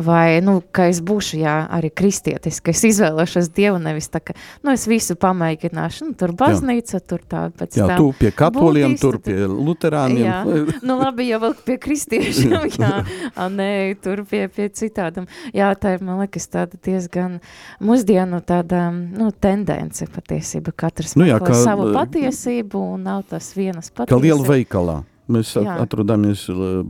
[0.00, 4.36] Vai, nu, ka es būšu, jā, arī kristietis, ka es izvēlēšos Dievu nevis tā, ka,
[4.62, 7.02] nu, es visu pamēģināšu, nu, tur baznīca, jā.
[7.10, 7.98] tur tā, pēc jā, tam.
[7.98, 10.22] tu pie katoliem, tur pie luterāniem.
[10.22, 10.38] Jā,
[10.86, 12.92] nu, labi, jau vēl pie kristiešiem, jā,
[13.34, 13.68] a, nē,
[14.04, 15.26] tur pie, pie citādam.
[15.56, 17.40] Jā, tā ir, man liekas, tāda diezgan
[17.82, 23.90] mūsdienu tāda, nu, tendence patiesība, katrs nu, jā, kā, savu patiesību un nav tas vienas
[23.90, 24.16] patiesības
[24.60, 25.02] veikalā.
[25.30, 25.76] Mēs Jā.
[25.78, 26.48] atrodamies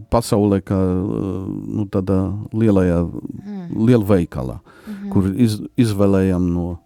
[0.08, 3.66] pasaulē, kā nu, tādā lielajā, mm.
[3.86, 5.10] liela veikalā, mm -hmm.
[5.12, 6.78] kur iz, izvēlējam no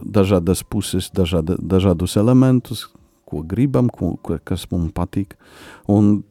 [0.00, 2.88] dažādas puses, dažāda, dažādus elementus,
[3.24, 5.36] ko gribam, ko, kas mums patīk.
[5.86, 6.22] Un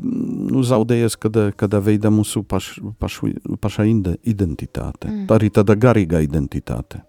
[0.00, 3.84] nu, zaudējies, kad, kad veida mūsu paš, pašu, paša
[4.22, 5.08] identitāte.
[5.08, 5.26] Mm.
[5.28, 7.02] Arī tāda garīga identitāte.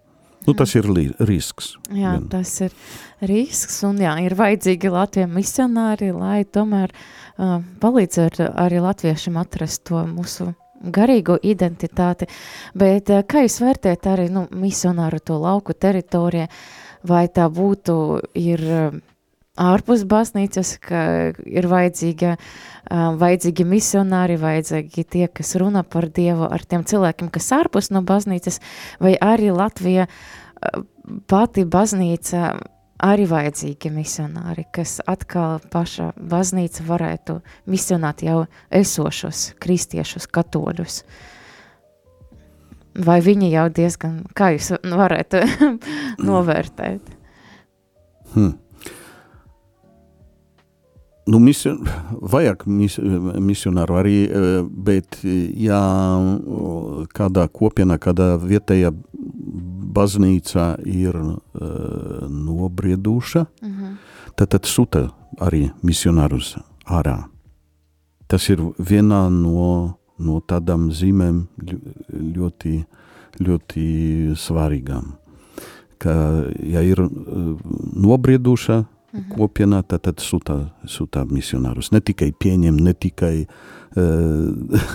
[0.48, 0.88] Nu, tas ir
[1.28, 1.74] risks.
[1.92, 2.28] Jā, vien.
[2.32, 2.74] tas ir
[3.28, 9.84] risks, un jā, ir vajadzīgi Latvijas misionāri, lai tomēr uh, palīdz ar, arī latviešiem atrast
[9.90, 10.52] to mūsu
[10.94, 12.28] garīgo identitāti,
[12.78, 16.48] bet uh, kā jūs vērtējat arī nu, misionāru to lauku teritoriju,
[17.08, 17.98] vai tā būtu
[18.38, 18.98] ir uh,
[19.58, 21.02] ārpus baznīcas, ka
[21.46, 22.36] ir vajadzīga,
[23.20, 28.60] vajadzīgi misionāri, vajadzīgi tie, kas runā par Dievu ar tiem cilvēkiem, kas ārpus no baznīcas,
[29.02, 30.08] vai arī Latvija
[31.30, 32.52] pati baznīca
[33.04, 37.40] arī vajadzīgi misionāri, kas atkal paša baznīca varētu
[37.70, 38.44] misionāt jau
[38.74, 41.02] esošos kristiešus, katoļus.
[43.06, 45.44] Vai viņi jau diezgan, kā jūs varētu
[46.30, 47.14] novērtēt?
[48.34, 48.56] Hmm
[51.28, 51.82] nu, mision,
[52.32, 52.96] vajag mis,
[53.44, 54.52] misionāru arī, e,
[54.88, 55.20] bet
[55.60, 55.80] ja
[57.14, 58.92] kādā kopienā, kādā vietējā
[59.98, 61.32] baznīca ir uh,
[62.28, 63.84] nobrieduša, uh mhm.
[63.84, 63.96] -huh.
[64.36, 65.08] tad, tad sūta
[65.40, 66.56] arī misionārus
[66.86, 67.24] ārā.
[68.26, 71.46] Tas ir viena no, no tādām zīmēm
[72.36, 72.84] ļoti,
[73.40, 73.86] ļoti
[74.36, 75.16] svarīgām.
[75.98, 76.12] Ka,
[76.62, 77.10] ja ir uh,
[77.96, 79.30] nobrieduša, Mhm.
[79.38, 81.92] kopienā, tad, tad sūtā, sūtā misionārus.
[81.94, 83.46] Ne tikai pieņem, ne tikai
[83.96, 84.90] uh,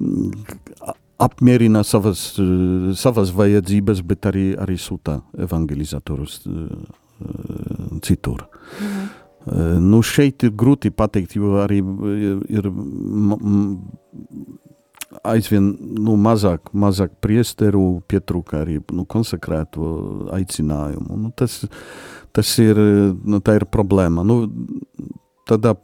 [1.26, 5.18] apmierina savas, uh, savas vajadzības, bet arī, arī sūtā
[5.48, 6.72] evangelizatorus uh,
[8.02, 8.48] citur.
[8.80, 9.12] Mhm.
[9.44, 11.82] Uh, nu šeit ir grūti pateikt, jo arī
[12.48, 12.64] ir
[15.22, 19.90] aizvien nu, mazāk, mazāk priesteru pietrūka arī nu, konsekrēto
[20.34, 21.18] aicinājumu.
[21.26, 21.60] Nu, tas,
[22.34, 22.78] tas ir,
[23.24, 24.24] nu, tā ir problēma.
[24.26, 24.42] Nu,
[25.48, 25.74] tādā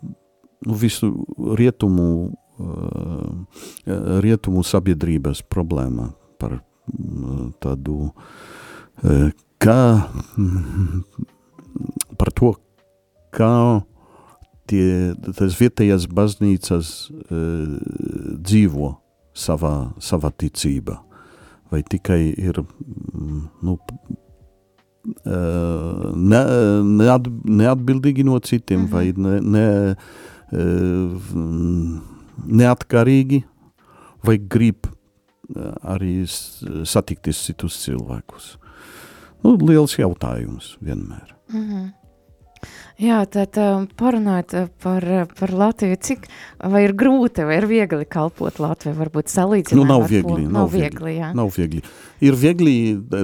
[0.66, 1.12] nu, visu
[1.58, 2.08] rietumu,
[2.60, 3.66] uh,
[4.24, 9.30] rietumu sabiedrības problēma par uh, tādu, uh,
[9.62, 9.80] kā
[12.18, 12.54] par to,
[13.34, 13.52] kā
[14.70, 16.90] tie, tas vietējās baznīcas
[17.30, 18.90] dzīvo
[19.36, 20.98] savā, savā ticībā.
[21.70, 22.58] Vai tikai ir
[23.62, 23.76] nu,
[25.24, 26.40] ne,
[26.84, 28.90] neat, neatbildīgi no citiem, -hmm.
[28.90, 29.66] vai ne, ne,
[30.52, 31.30] uh,
[32.46, 33.44] neatkarīgi,
[34.24, 34.90] vai grib
[35.82, 36.26] arī
[36.86, 38.56] satikties citus cilvēkus.
[39.42, 41.34] Nu, liels jautājums vienmēr.
[41.48, 41.99] -hmm.
[43.00, 43.56] Jā, tad
[43.96, 45.06] parunājot par,
[45.38, 46.26] par Latviju, cik
[46.72, 50.44] vai ir grūti vai ir viegli kalpot Latviju, varbūt salīdzināt nu, nav viegli?
[50.44, 51.32] Nav, nav viegli, viegli, jā.
[51.36, 51.80] Nav viegli.
[52.20, 52.76] Ir viegli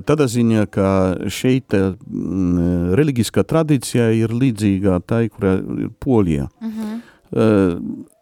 [0.09, 0.89] tādā ziņā, ka
[1.29, 6.49] šeit mm, reliģiskā tradīcija ir līdzīga tai, kurā ir Polijā.
[6.61, 7.01] Uh -huh.
[7.37, 8.15] uh,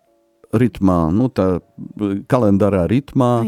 [0.54, 1.60] ritmā, nu tā
[2.30, 3.44] kalendārā ritmā,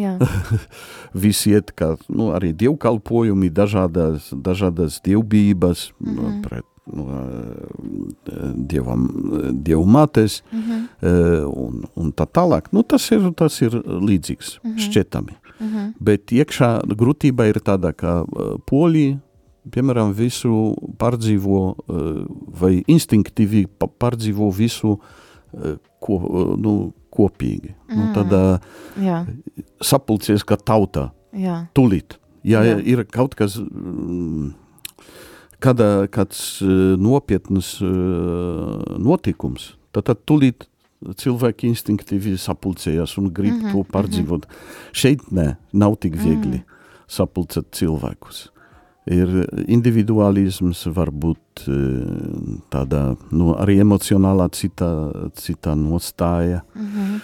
[1.27, 6.43] visi iet kā, nu arī dievkalpojumi, dažādas, dažādas dievbības, mm -hmm.
[6.43, 6.64] pret
[8.70, 9.07] dievam,
[9.53, 10.84] dievu mātes uh mhm.
[11.01, 11.45] -huh.
[11.51, 12.72] un, un tā tālāk.
[12.72, 14.78] Nu, tas, ir, tas ir līdzīgs, mhm.
[14.78, 15.37] šķietami.
[15.61, 15.93] Mhm.
[16.01, 18.24] Bet iekšā grūtība ir tāda, ka
[18.66, 19.18] poļi,
[19.70, 21.74] piemēram, visu pārdzīvo
[22.61, 24.99] vai instinktīvi pārdzīvo visu
[26.01, 26.20] ko,
[26.61, 27.74] nu, kopīgi.
[27.89, 27.97] Mm.
[27.97, 28.34] Nu, tad
[29.01, 29.24] Jā.
[29.80, 31.11] sapulcies kā tauta.
[31.37, 31.66] Jā.
[31.76, 32.18] Tulīt.
[32.47, 32.78] Ja Jā.
[32.84, 33.59] ir kaut kas...
[33.59, 34.55] Mm,
[35.67, 35.83] kad
[36.14, 36.41] kāds
[37.03, 40.69] nopietnas notikums, tad, tad tulīt
[41.05, 44.47] cilvēki instinktīvi sapulcējas un grib mm -hmm, to pārdzīvot.
[44.47, 44.93] Mm -hmm.
[44.93, 46.64] Šeit nē, nav tik viegli mm.
[47.09, 48.51] sapulcēt cilvēkus.
[49.07, 51.69] Ir individualisms, varbūt
[52.71, 56.62] tāda nu, arī emocionālā cita, cita nostāja.
[56.75, 57.21] Mm -hmm.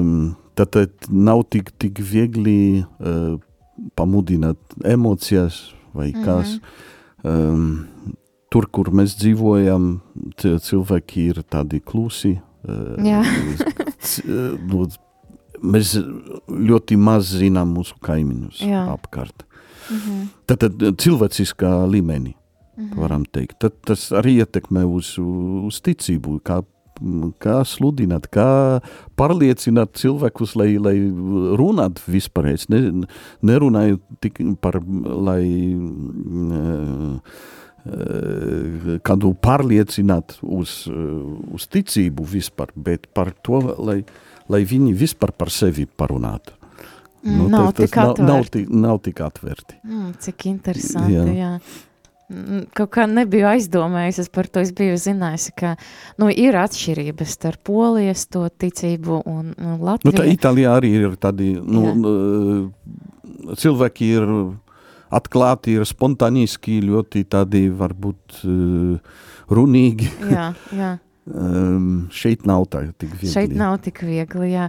[0.00, 3.40] um, tad, tad nav tik, tik viegli uh,
[3.94, 6.48] pamudināt emocijas vai kas.
[6.48, 7.86] Mm -hmm um,
[8.50, 9.92] tur, kur mēs dzīvojam,
[10.40, 12.36] cilvēki ir tādi klusi.
[12.60, 12.96] Uh,
[14.70, 14.84] nu,
[15.60, 15.94] mēs
[16.48, 18.84] ļoti maz zinām mūsu kaimiņus Jā.
[18.92, 19.46] apkārt.
[19.90, 20.26] Mm -hmm.
[20.46, 23.00] Tad, tad cilvēciskā līmenī, mm -hmm.
[23.00, 23.58] varam teikt.
[23.58, 26.62] Tad tas arī ietekmē uz, uz ticību, kā
[27.42, 28.80] kā sludināt, kā
[29.18, 30.96] pārliecināt cilvēkus, lai, lai
[31.60, 32.68] runātu vispārējais.
[32.72, 33.08] Ne,
[33.46, 34.80] nerunāju tik par,
[35.30, 35.42] lai
[39.06, 44.02] kādu pārliecināt uz, uz ticību vispār, bet par to, lai,
[44.52, 46.56] lai viņi vispār par sevi parunātu.
[47.20, 49.76] Nu, nav, tas nav, nav, tik, nav tik atvērti.
[49.84, 51.24] Mm, cik interesanti, jā.
[51.36, 51.50] jā
[52.76, 54.62] kaut kā nebiju aizdomējusies par to.
[54.64, 55.74] Es biju zinājusi, ka
[56.20, 60.12] nu, ir atšķirības starp polijas to ticību un, un Latviju.
[60.12, 63.56] Nu, tā Itālijā arī ir tādi, nu, Jā.
[63.60, 64.34] cilvēki ir
[65.10, 68.42] atklāti, ir spontāniski, ļoti tādi varbūt
[69.50, 70.10] runīgi.
[70.30, 70.96] Jā, jā.
[71.30, 73.30] Um, šeit nav tā tik viegli.
[73.30, 74.66] Šeit nav tik viegli, jā.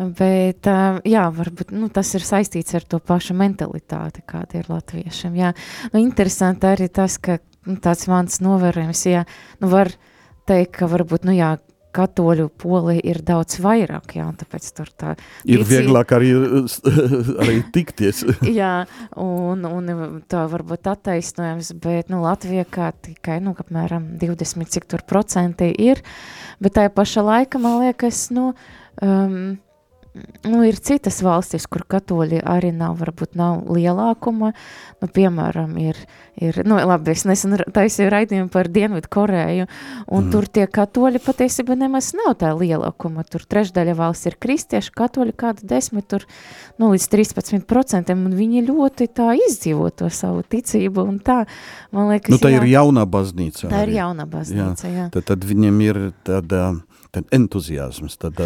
[0.00, 5.36] Bet, uh, jā, varbūt nu, tas ir saistīts ar to pašu mentalitāti, kāda ir latviešiem.
[5.38, 5.52] Jā.
[5.92, 7.38] Nu, interesanti arī tas, ka
[7.68, 9.26] nu, tāds mans novērojums, jā,
[9.60, 9.92] nu, var
[10.50, 11.54] teikt, ka varbūt, nu jā,
[11.96, 15.14] katoļu polija ir daudz vairāk, jā, tāpēc tur tā...
[15.44, 15.70] Ir ticī...
[15.72, 16.32] vieglāk arī,
[17.42, 18.22] arī tikties.
[18.60, 18.74] jā,
[19.20, 25.04] un, un tā varbūt attaisnojams, bet, nu, Latvija kā tikai, nu, apmēram 20, cik tur
[25.08, 26.02] procenti ir,
[26.62, 28.52] bet tā paša laika, man liekas, nu,
[29.02, 29.58] um,
[30.44, 34.50] nu, ir citas valstis, kur katoļi arī nav, varbūt nav lielākuma.
[35.00, 35.98] Nu, piemēram, ir,
[36.40, 39.68] ir nu, labi, es nesen taisīju raidījumu par Dienvidu Koreju,
[40.08, 40.32] un mm.
[40.34, 43.24] tur tie katoļi patiesībā nemaz nav tā lielākuma.
[43.30, 46.26] Tur trešdaļa valsts ir kristieši, katoļi kādu desmit, tur
[46.80, 51.44] nu, līdz 13%, un viņi ļoti tā izdzīvo to savu ticību, un tā,
[51.94, 53.68] man liekas, nu, tā jā, ir jaunā baznīca.
[53.68, 53.94] Tā arī.
[53.94, 54.96] ir jaunā baznīca, jā.
[55.04, 55.10] jā.
[55.14, 56.72] Tad, tad viņiem ir tāda
[57.14, 58.38] tad entuziasms, tad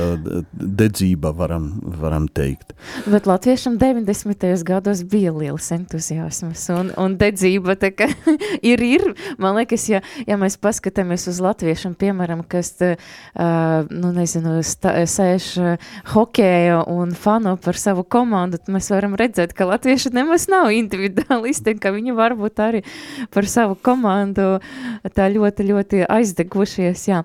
[0.52, 1.68] dedzība varam,
[2.00, 2.72] varam teikt.
[3.06, 4.46] Bet latviešam 90.
[4.64, 8.08] gados bija liels entuziasms un, un dedzība tā kā
[8.72, 9.06] ir, ir.
[9.40, 12.96] Man liekas, ja, ja mēs paskatāmies uz latviešam, piemēram, kas, uh,
[13.90, 15.50] nu nezinu, stā, sēž
[16.14, 21.76] hokeja un fano par savu komandu, tad mēs varam redzēt, ka latvieši nemaz nav individualisti,
[21.80, 22.84] ka viņi varbūt arī
[23.34, 24.58] par savu komandu
[25.16, 27.22] tā ļoti, ļoti aizdegušies, jā.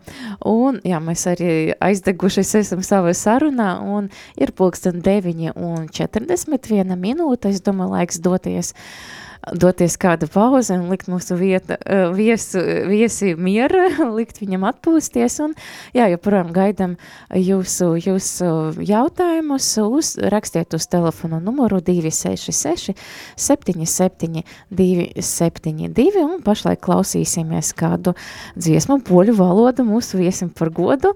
[0.48, 1.54] Un, jā, mēs arī
[1.84, 8.74] aizdegušies esam savā sarunā, un ir pulksten 9 un 41 minūte, es domāju, laiks doties
[8.74, 13.88] uh, doties kādu pauzi un likt mūsu vieta, eh, viesu, viesi miera,
[14.18, 15.56] likt viņam atpūsties un,
[15.96, 16.96] jā, joprojām gaidam
[17.34, 18.50] jūsu, jūsu
[18.86, 22.96] jautājumus, uz, rakstiet uz telefonu numuru 266
[23.40, 28.16] 77 272 un pašlaik klausīsimies kādu
[28.60, 31.14] dziesmu poļu valodu mūsu viesim par godu.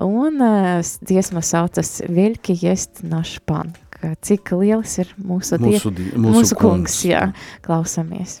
[0.00, 3.74] Un uh, dziesma saucas Veļki jest naš pan
[4.24, 7.22] cik liels ir mūsu, mūsu, die, mūsu, mūsu kungs, kungs jā,
[7.64, 8.40] klausamies.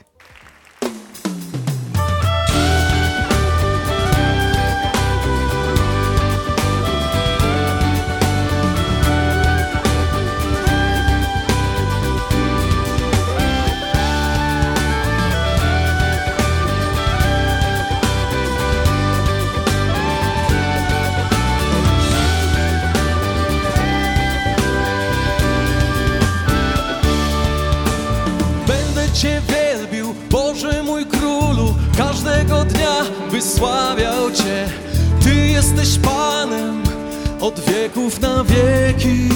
[38.94, 39.28] Wieki.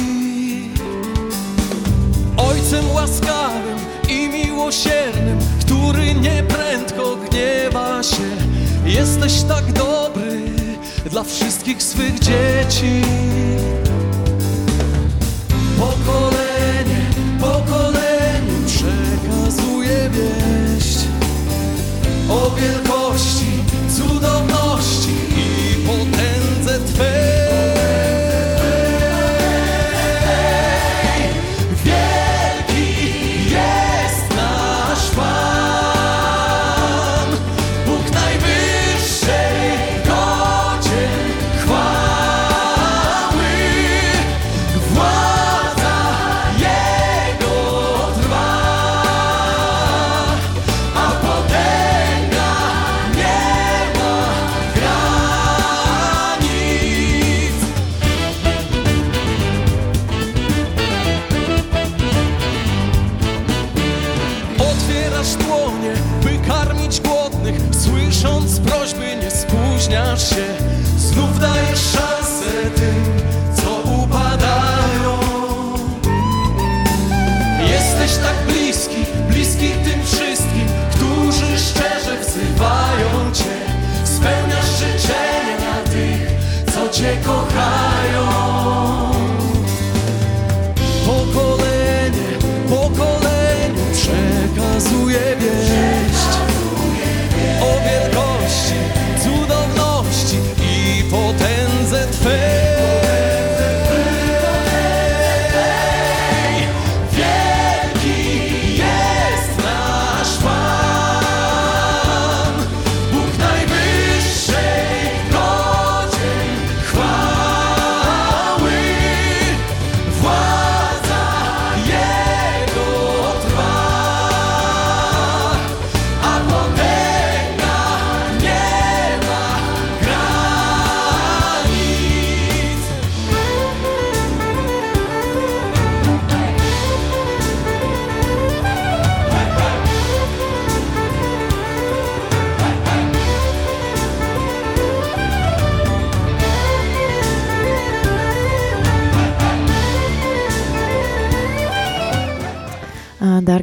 [2.36, 3.78] Ojcem łaskawym
[4.08, 8.22] i miłosiernym, który nieprędko gniewa się.
[8.86, 10.40] Jesteś tak dobry
[11.10, 13.02] dla wszystkich swych dzieci.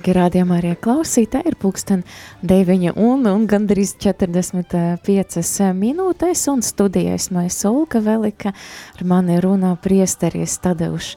[0.06, 2.04] Dargi rādījumā arī klausītāji, ir pulksten
[2.46, 8.52] 9 un, un gandrīz 45 minūtes, un studijais mēs Olga Velika,
[8.94, 11.08] ar mani runā priesteries Tadeuš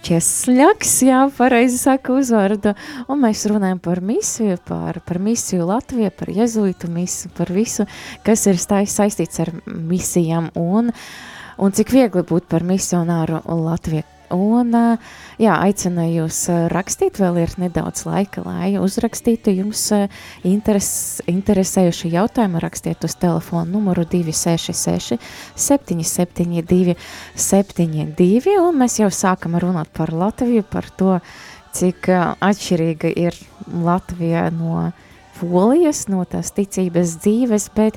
[0.00, 2.72] Česļaks, jā, pareizi saka uzvārdu,
[3.12, 7.84] un mēs runājam par misiju, par, par misiju Latviju, par jezuitu misiju, par visu,
[8.24, 10.88] kas ir saistīts ar misijām, un,
[11.60, 14.70] un cik viegli būt par misionāru Latviju Un,
[15.42, 19.82] jā, aicinu jūs rakstīt, vēl ir nedaudz laika, lai uzrakstītu jums
[20.46, 20.90] interes,
[21.30, 22.62] interesējuši jautājumu.
[22.62, 25.18] Rakstiet uz telefonu numuru 266
[25.58, 26.94] 772
[27.34, 31.18] 72, un mēs jau sākam runāt par Latviju, par to,
[31.74, 32.06] cik
[32.38, 33.34] atšķirīga ir
[33.66, 34.92] Latvija no
[35.40, 37.96] Polijas, no tās ticības dzīves, bet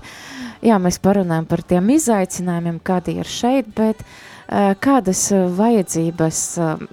[0.66, 4.14] jā, mēs parunājam par tiem izaicinājumiem, kādi ir šeit, bet uh,
[4.54, 6.86] kādas eh, vajadzības eh,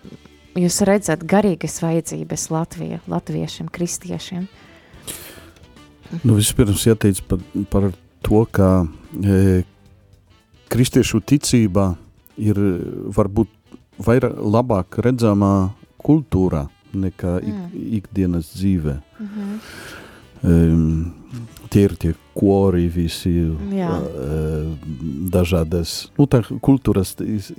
[0.64, 4.46] jūs redzat, garīgas vajadzības Latvija, latviešiem, kristiešiem?
[6.24, 7.84] Nu, vispirms jāteic par, par
[8.26, 8.70] to, ka
[9.14, 9.61] e,
[10.72, 11.84] kristiešu ticībā
[12.42, 12.58] ir
[13.14, 13.52] varbūt
[14.02, 15.70] vairāk labāk redzamā
[16.02, 16.64] kultūrā
[16.98, 17.86] nekā ik, mm.
[18.00, 18.96] ikdienas dzīvē.
[19.20, 19.54] Mm -hmm.
[20.42, 21.12] um,
[21.70, 23.93] tie ir tie kori, visi uh,
[25.32, 26.26] dažādas nu,
[26.64, 27.53] kultūras iz,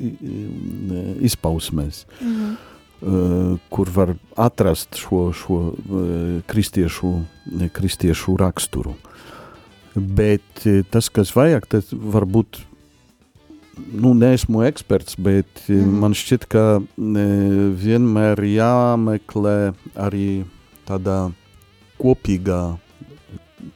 [1.22, 2.06] izpausmēs.
[2.22, 2.60] Mm -hmm.
[3.02, 7.22] Uh, kur var atrast šo, šo uh, kristiešu,
[7.74, 8.94] kristiešu raksturu.
[9.96, 12.62] Bet uh, tas, kas vajag, tas varbūt
[13.92, 16.00] nu, neesmu eksperts, bet mm.
[16.04, 17.26] man šķiet, ka e,
[17.82, 19.58] vienmēr jāmeklē
[20.00, 20.44] arī
[20.88, 21.32] tādā
[22.02, 22.62] kopīgā,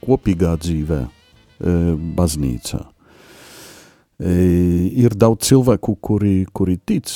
[0.06, 1.08] kopīgā dzīvē e,
[2.18, 2.80] baznīcā.
[4.16, 4.34] E,
[5.04, 7.12] ir daudz cilvēku, kuri, kuri tic,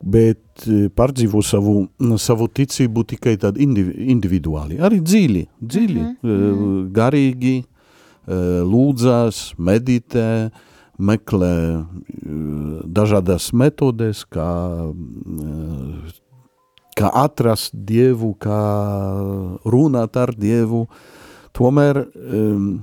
[0.00, 0.64] bet
[0.96, 1.76] pārdzīvo savu,
[2.20, 6.76] savu ticību tikai tad individuāli, arī dziļi, dziļi, mm -hmm.
[6.94, 7.56] garīgi,
[8.64, 11.84] lūdzās, meditē, uh, meklē
[12.84, 14.92] dažādas metodes, kā,
[16.98, 18.62] kā atrast Dievu, kā
[19.64, 20.86] runāt ar Dievu.
[21.54, 22.82] Tomēr um,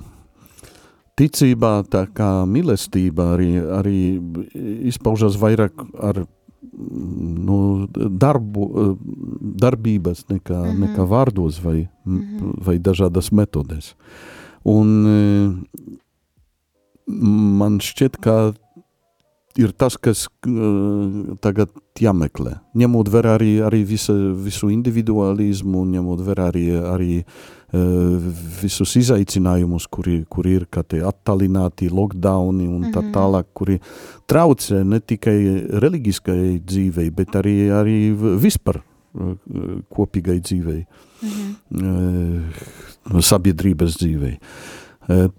[1.19, 3.49] ticībā tā kā mīlestība arī,
[3.80, 3.97] arī
[4.91, 6.24] izpaužas vairāk ar
[6.72, 7.57] nu,
[7.91, 8.67] darbu,
[9.61, 10.82] darbības nekā, mm -hmm.
[10.86, 12.53] nekā vārdos vai, mm -hmm.
[12.65, 13.95] vai dažādas metodes.
[14.63, 14.88] Un
[17.57, 18.53] man šķiet, ka
[19.57, 21.69] ir tas, kas uh, tagad
[21.99, 22.59] jāmeklē.
[22.76, 30.22] Ņemot vērā arī, arī visa, visu individualismu, ņemot vērā arī, arī uh, visus izaicinājumus, kuri,
[30.30, 30.65] kuri ir
[31.07, 33.11] attālināti lockdowni un tā mhm.
[33.15, 33.80] tālāk, kuri
[34.28, 35.38] traucē ne tikai
[35.80, 38.82] reliģiskai dzīvei, bet arī, arī vispār
[39.91, 40.82] kopīgai dzīvei,
[41.28, 41.53] mhm.
[41.84, 44.36] uh, sabiedrības dzīvei.
[45.07, 45.30] Uh,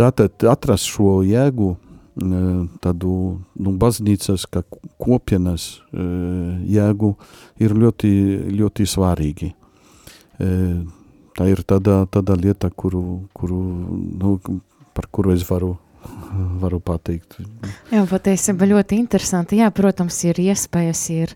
[0.00, 2.42] Tātad atrast šo jēgu, e,
[2.80, 3.14] tādu
[3.60, 4.62] nu, baznīcas kā
[5.00, 7.10] kopienas jēgu
[7.60, 8.12] ir ļoti,
[8.60, 9.50] ļoti svarīgi.
[11.40, 13.60] Tā ir tāda, tāda lieta, kuru, kuru,
[14.20, 14.34] nu,
[14.92, 15.78] par kuru es varu
[16.62, 17.38] varu pateikt.
[17.88, 19.56] Jā, patiesībā ļoti interesanti.
[19.62, 21.34] Jā, protams, ir iespējas, ir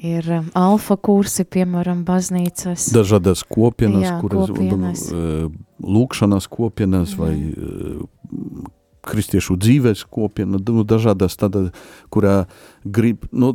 [0.00, 2.88] ir um, alfa kursi, piemēram, baznīcas.
[2.96, 5.04] Dažādas kopienas, jā, kuras kopienas.
[5.12, 5.50] Uh,
[5.84, 7.20] lūkšanas kopienas mm.
[7.20, 8.70] vai uh,
[9.04, 11.66] kristiešu dzīves kopiena, nu, dažādas tāda,
[12.08, 12.46] kurā
[12.88, 13.52] grib, nu,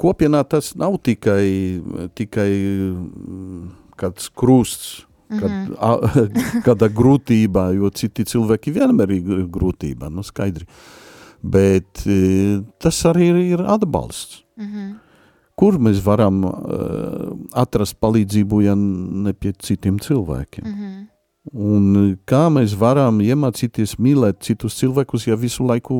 [0.00, 1.82] kopienā tas nav tikai,
[2.16, 3.64] tikai mm,
[4.00, 5.76] kāds krusts, kad, mm -hmm.
[5.78, 5.98] a,
[6.66, 10.66] kāda grūtība, jo citi cilvēki vienmēr ir grūtība, nu skaidri.
[11.42, 14.44] Bet e, tas arī ir, ir atbalsts.
[14.56, 14.94] Mm -hmm
[15.54, 16.52] kur mēs varam uh,
[17.54, 20.64] atrast palīdzību, ja ne pie citiem cilvēkiem.
[20.66, 21.02] Mm -hmm.
[21.52, 25.94] Un kā mēs varam iemācīties mīlēt citus cilvēkus, ja visu laiku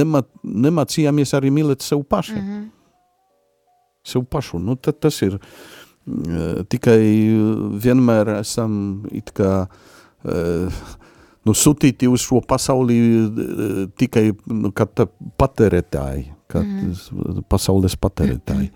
[0.00, 2.32] nema, nemācījāmies arī mīlēt sev paši.
[2.32, 2.68] Mm -hmm.
[4.04, 4.58] Sev pašu.
[4.58, 5.40] Nu, tad tas ir uh,
[6.68, 7.00] tikai
[7.80, 8.74] vienmēr esam
[9.12, 9.66] it kā
[10.24, 12.98] nu, sūtīti uz šo pasauli
[14.00, 14.88] tikai nu, kā
[15.40, 17.46] patērētāji kā mm.
[17.50, 18.70] pasaules patērētāji.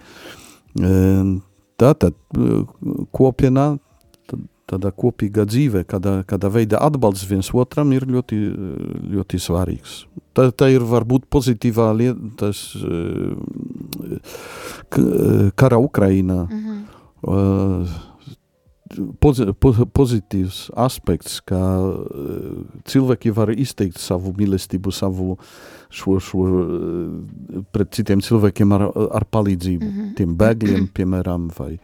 [1.79, 2.17] Tātad
[3.15, 3.67] kopienā,
[4.69, 8.39] tādā kopīgā dzīvē, kādā, kādā veidā atbalsts viens otram ir ļoti,
[9.15, 10.03] ļoti svarīgs.
[10.37, 12.61] Tā, tā ir varbūt pozitīvā lieta, tas
[15.59, 16.45] kara Ukrainā.
[16.45, 16.98] Mm -hmm
[19.95, 25.37] pozitīvs aspekts, ka uh, cilvēki var izteikt savu mīlestību, savu
[25.91, 28.89] šo, šo uh, pret citiem cilvēkiem ar,
[29.21, 30.15] ar palīdzību, mm -hmm.
[30.17, 31.79] tiem bēgļiem, piemēram, vai,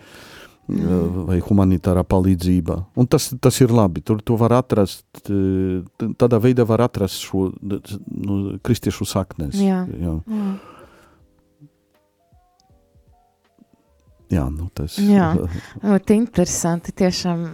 [0.68, 1.24] mm -hmm.
[1.28, 2.84] vai humanitārā palīdzība.
[2.96, 5.06] Un tas, tas ir labi, tur to var atrast,
[6.16, 9.54] tādā veidā var atrast šo nu, kristiešu saknes.
[9.54, 10.20] Jā, jā.
[10.26, 10.73] jā.
[14.32, 15.32] Jā, nu tas jā,
[15.84, 17.44] ļoti interesanti tiešām.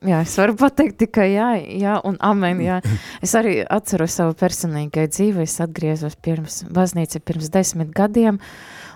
[0.00, 2.78] Jā, es varu pateikt tikai jā, jā un amen, jā.
[3.20, 8.38] Es arī atceros savu personīgai dzīvi, es atgriezos pirms baznīca pirms desmit gadiem,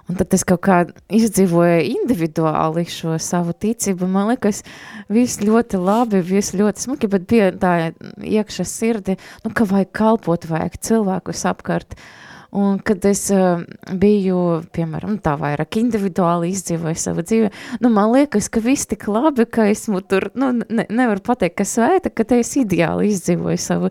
[0.09, 0.79] un tad es kaut kā
[1.13, 4.63] izdzīvoju individuāli šo savu ticību, man liekas,
[5.13, 7.75] viss ļoti labi, viss ļoti smuki, bet bija tā
[8.25, 12.25] iekša sirdi, nu, ka vajag kalpot, vajag cilvēkus apkārt, uh,
[12.55, 13.65] Un kad es uh,
[13.99, 14.39] biju,
[14.77, 17.49] piemēram, tā vairāk individuāli izdzīvoju savu dzīvi,
[17.83, 21.67] nu, man liekas, ka viss tik labi, ka esmu tur, nu, ne, nevaru pateikt, ka
[21.67, 23.91] svēta, ka te es ideāli izdzīvoju savu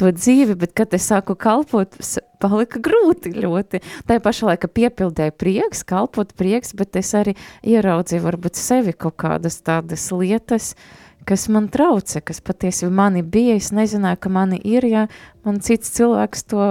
[0.00, 1.94] to dzīvi, bet kad es sāku kalpot,
[2.42, 3.82] palika grūti ļoti.
[4.08, 9.60] Tā pašā laika piepildēja prieks, kalpot prieks, bet es arī ieraudzīju varbūt sevi kaut kādas
[9.62, 10.72] tādas lietas,
[11.28, 15.06] kas man trauca, kas patiesi mani bija, es nezināju, ka mani ir, ja
[15.46, 16.68] man cits cilvēks to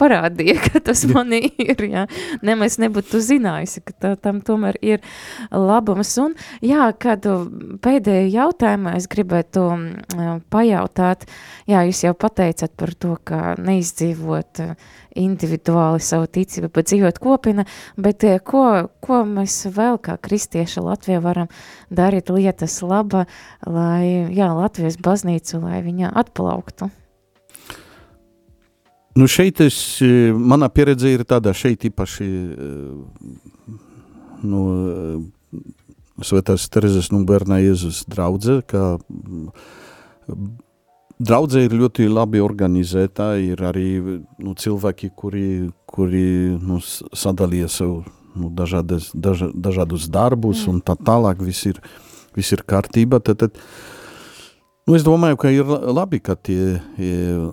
[0.00, 2.06] parādīja, ka tas mani ir, ja
[2.46, 5.04] nemaz nebūtu zinājusi, ka tā, tam tomēr ir
[5.50, 6.12] labums.
[6.22, 7.38] Un jā, kādu
[7.84, 9.66] pēdējo jautājumu es gribētu
[10.52, 11.26] pajautāt,
[11.70, 14.64] jā, jūs jau pateicāt par to, ka neizdzīvot
[15.16, 17.64] individuāli savu ticību, bet dzīvot kopina,
[18.00, 21.50] bet eh, ko, ko mēs vēl kā kristieši Latvijā varam
[21.90, 23.26] darīt lietas laba,
[23.64, 26.90] lai, jā, Latvijas baznīcu, lai viņa atplauktu?
[29.16, 33.72] Nu šeit es, eh, manā pieredze ir tāda šeit īpaši eh,
[34.44, 34.62] no
[36.24, 38.96] Svētās Terezes un Bērnā Jēzus draudze, ka
[41.16, 45.46] Draudzē ir ļoti labi organizēta, ir arī nu, cilvēki, kuri,
[45.88, 46.26] kuri
[46.60, 46.76] nu,
[47.16, 47.94] sadalīja sev
[48.36, 50.74] nu, dažādas, daž, dažādus darbus mm.
[50.74, 51.80] un tā tālāk viss ir,
[52.36, 53.22] viss ir kārtība.
[53.24, 53.56] Tad, tad,
[54.86, 56.78] Nu, es domāju, ka ir labi, ka tie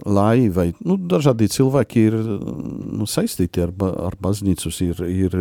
[0.05, 5.33] lai vai nu, dažādi cilvēki ir nu, saistīti ar, ar baznīcus, ir, ir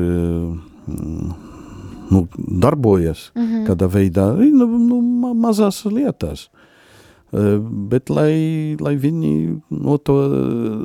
[2.13, 2.27] nu,
[2.65, 3.67] darbojas mm -hmm.
[3.69, 6.49] kādā veidā, nu, nu, mazās lietās.
[7.33, 7.57] Eh,
[7.89, 10.81] bet lai, lai viņi no to eh,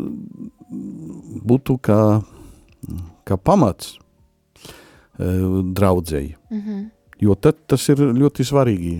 [1.43, 2.21] būtu kā,
[3.27, 3.97] kā pamats
[5.19, 5.43] eh,
[5.75, 6.35] draudzēji.
[6.49, 6.85] Mm -hmm.
[7.19, 8.93] Jo tad tas ir ļoti svarīgi.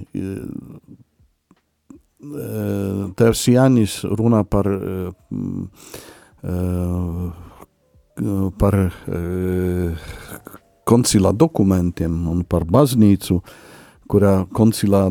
[3.17, 4.67] Tēvs Jānis runā par,
[8.59, 8.77] par
[10.87, 13.41] koncilā dokumentiem un par baznīcu,
[14.07, 15.07] kurā koncilā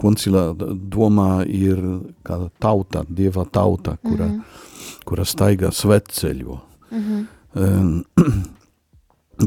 [0.00, 1.80] koncilā domā ir
[2.26, 5.02] kā tauta, dieva tauta, kura, mm -hmm.
[5.04, 6.60] kura staigā svetceļo.
[6.90, 7.26] Mm -hmm.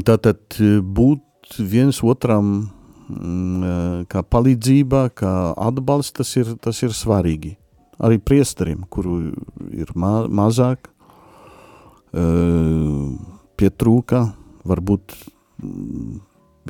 [0.04, 0.40] Tātad
[0.98, 2.70] būt viens otram
[4.10, 7.56] kā palīdzība, kā atbalsts, tas ir, tas ir svarīgi.
[8.00, 9.18] Arī priesterim, kuru
[9.76, 10.88] ir ma mazāk,
[13.60, 14.22] pietrūka,
[14.66, 15.14] varbūt
[15.60, 16.16] mm,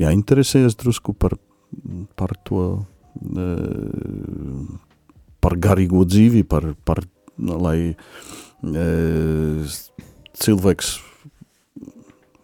[0.01, 1.37] jāinteresējas drusku par,
[2.19, 2.65] par to
[5.41, 7.03] par garīgo dzīvi, par, par
[7.41, 7.95] lai
[10.41, 10.91] cilvēks,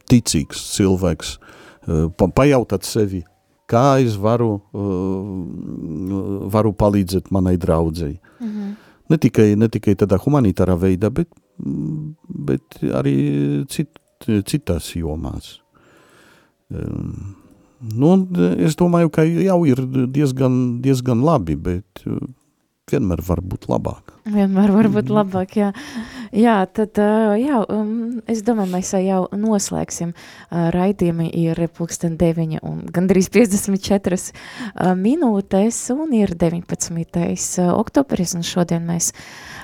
[0.10, 1.38] ticīgs cilvēks,
[2.36, 3.24] pajautāt sevi,
[3.68, 4.62] kā es varu,
[6.54, 8.20] varu palīdzēt manai draudzēji.
[8.40, 8.76] Mm -hmm.
[9.10, 11.28] ne, tikai, ne tikai tādā humanitārā veidā, bet,
[12.28, 13.90] bet arī cit,
[14.46, 15.60] citās jomās.
[16.70, 17.36] Um,
[17.78, 18.16] Nu,
[18.58, 22.18] es domāju, ka jau ir diezgan, diezgan labi, bet uh,
[22.90, 24.16] vienmēr var būt labāk.
[24.34, 25.70] Vienmēr var būt labāk, jā.
[26.38, 27.00] Jā, tad,
[27.42, 30.12] jā, um, es domāju, mēs jau noslēgsim.
[30.54, 34.20] Raidījumi ir pulksten 9 un gandrīz 54
[35.02, 37.66] minūtes un ir 19.
[37.74, 39.14] oktobris un šodien mēs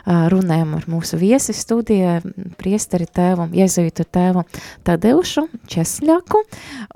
[0.05, 2.17] runājam ar mūsu viesi studijā,
[2.59, 4.43] priesteri tēvu, jezuitu tēvu
[4.83, 6.43] Tadeušu Česļaku.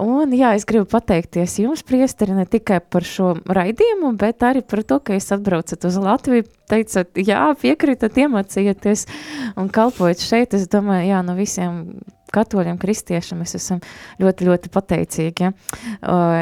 [0.04, 4.84] Un jā, es gribu pateikties jums, priesteri, ne tikai par šo raidījumu, bet arī par
[4.84, 9.06] to, ka jūs atbraucat uz Latviju, teicat, jā, piekritat, iemācījieties
[9.56, 10.56] un kalpojat šeit.
[10.58, 11.82] Es domāju, jā, no visiem
[12.34, 13.80] katoļiem, kristiešiem mēs esam
[14.22, 15.52] ļoti, ļoti pateicīgi ja?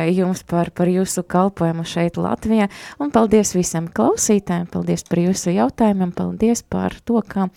[0.09, 2.69] jums par, par jūsu kalpojumu šeit Latvijā.
[3.01, 7.49] Un paldies visiem klausītājiem, paldies par jūsu jautājumiem, paldies par to, ka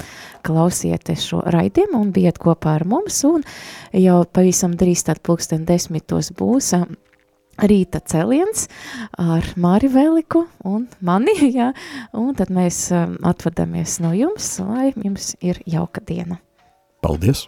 [0.47, 3.23] klausieties šo raidījumu un bijat kopā ar mums.
[3.29, 3.47] Un
[3.97, 6.75] jau pavisam drīz tad pulksten desmitos būs
[7.59, 8.69] rīta celiens
[9.19, 11.73] ar Māri Veliku un mani, jā,
[12.17, 16.41] un tad mēs atvadamies no jums, lai jums ir jauka diena.
[17.05, 17.47] Paldies!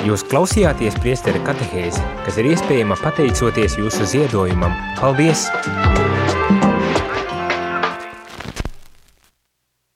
[0.00, 4.72] Jūs klausījāties priestera katehēzi, kas ir iespējama pateicoties jūsu ziedojumam.
[4.98, 5.44] Paldies!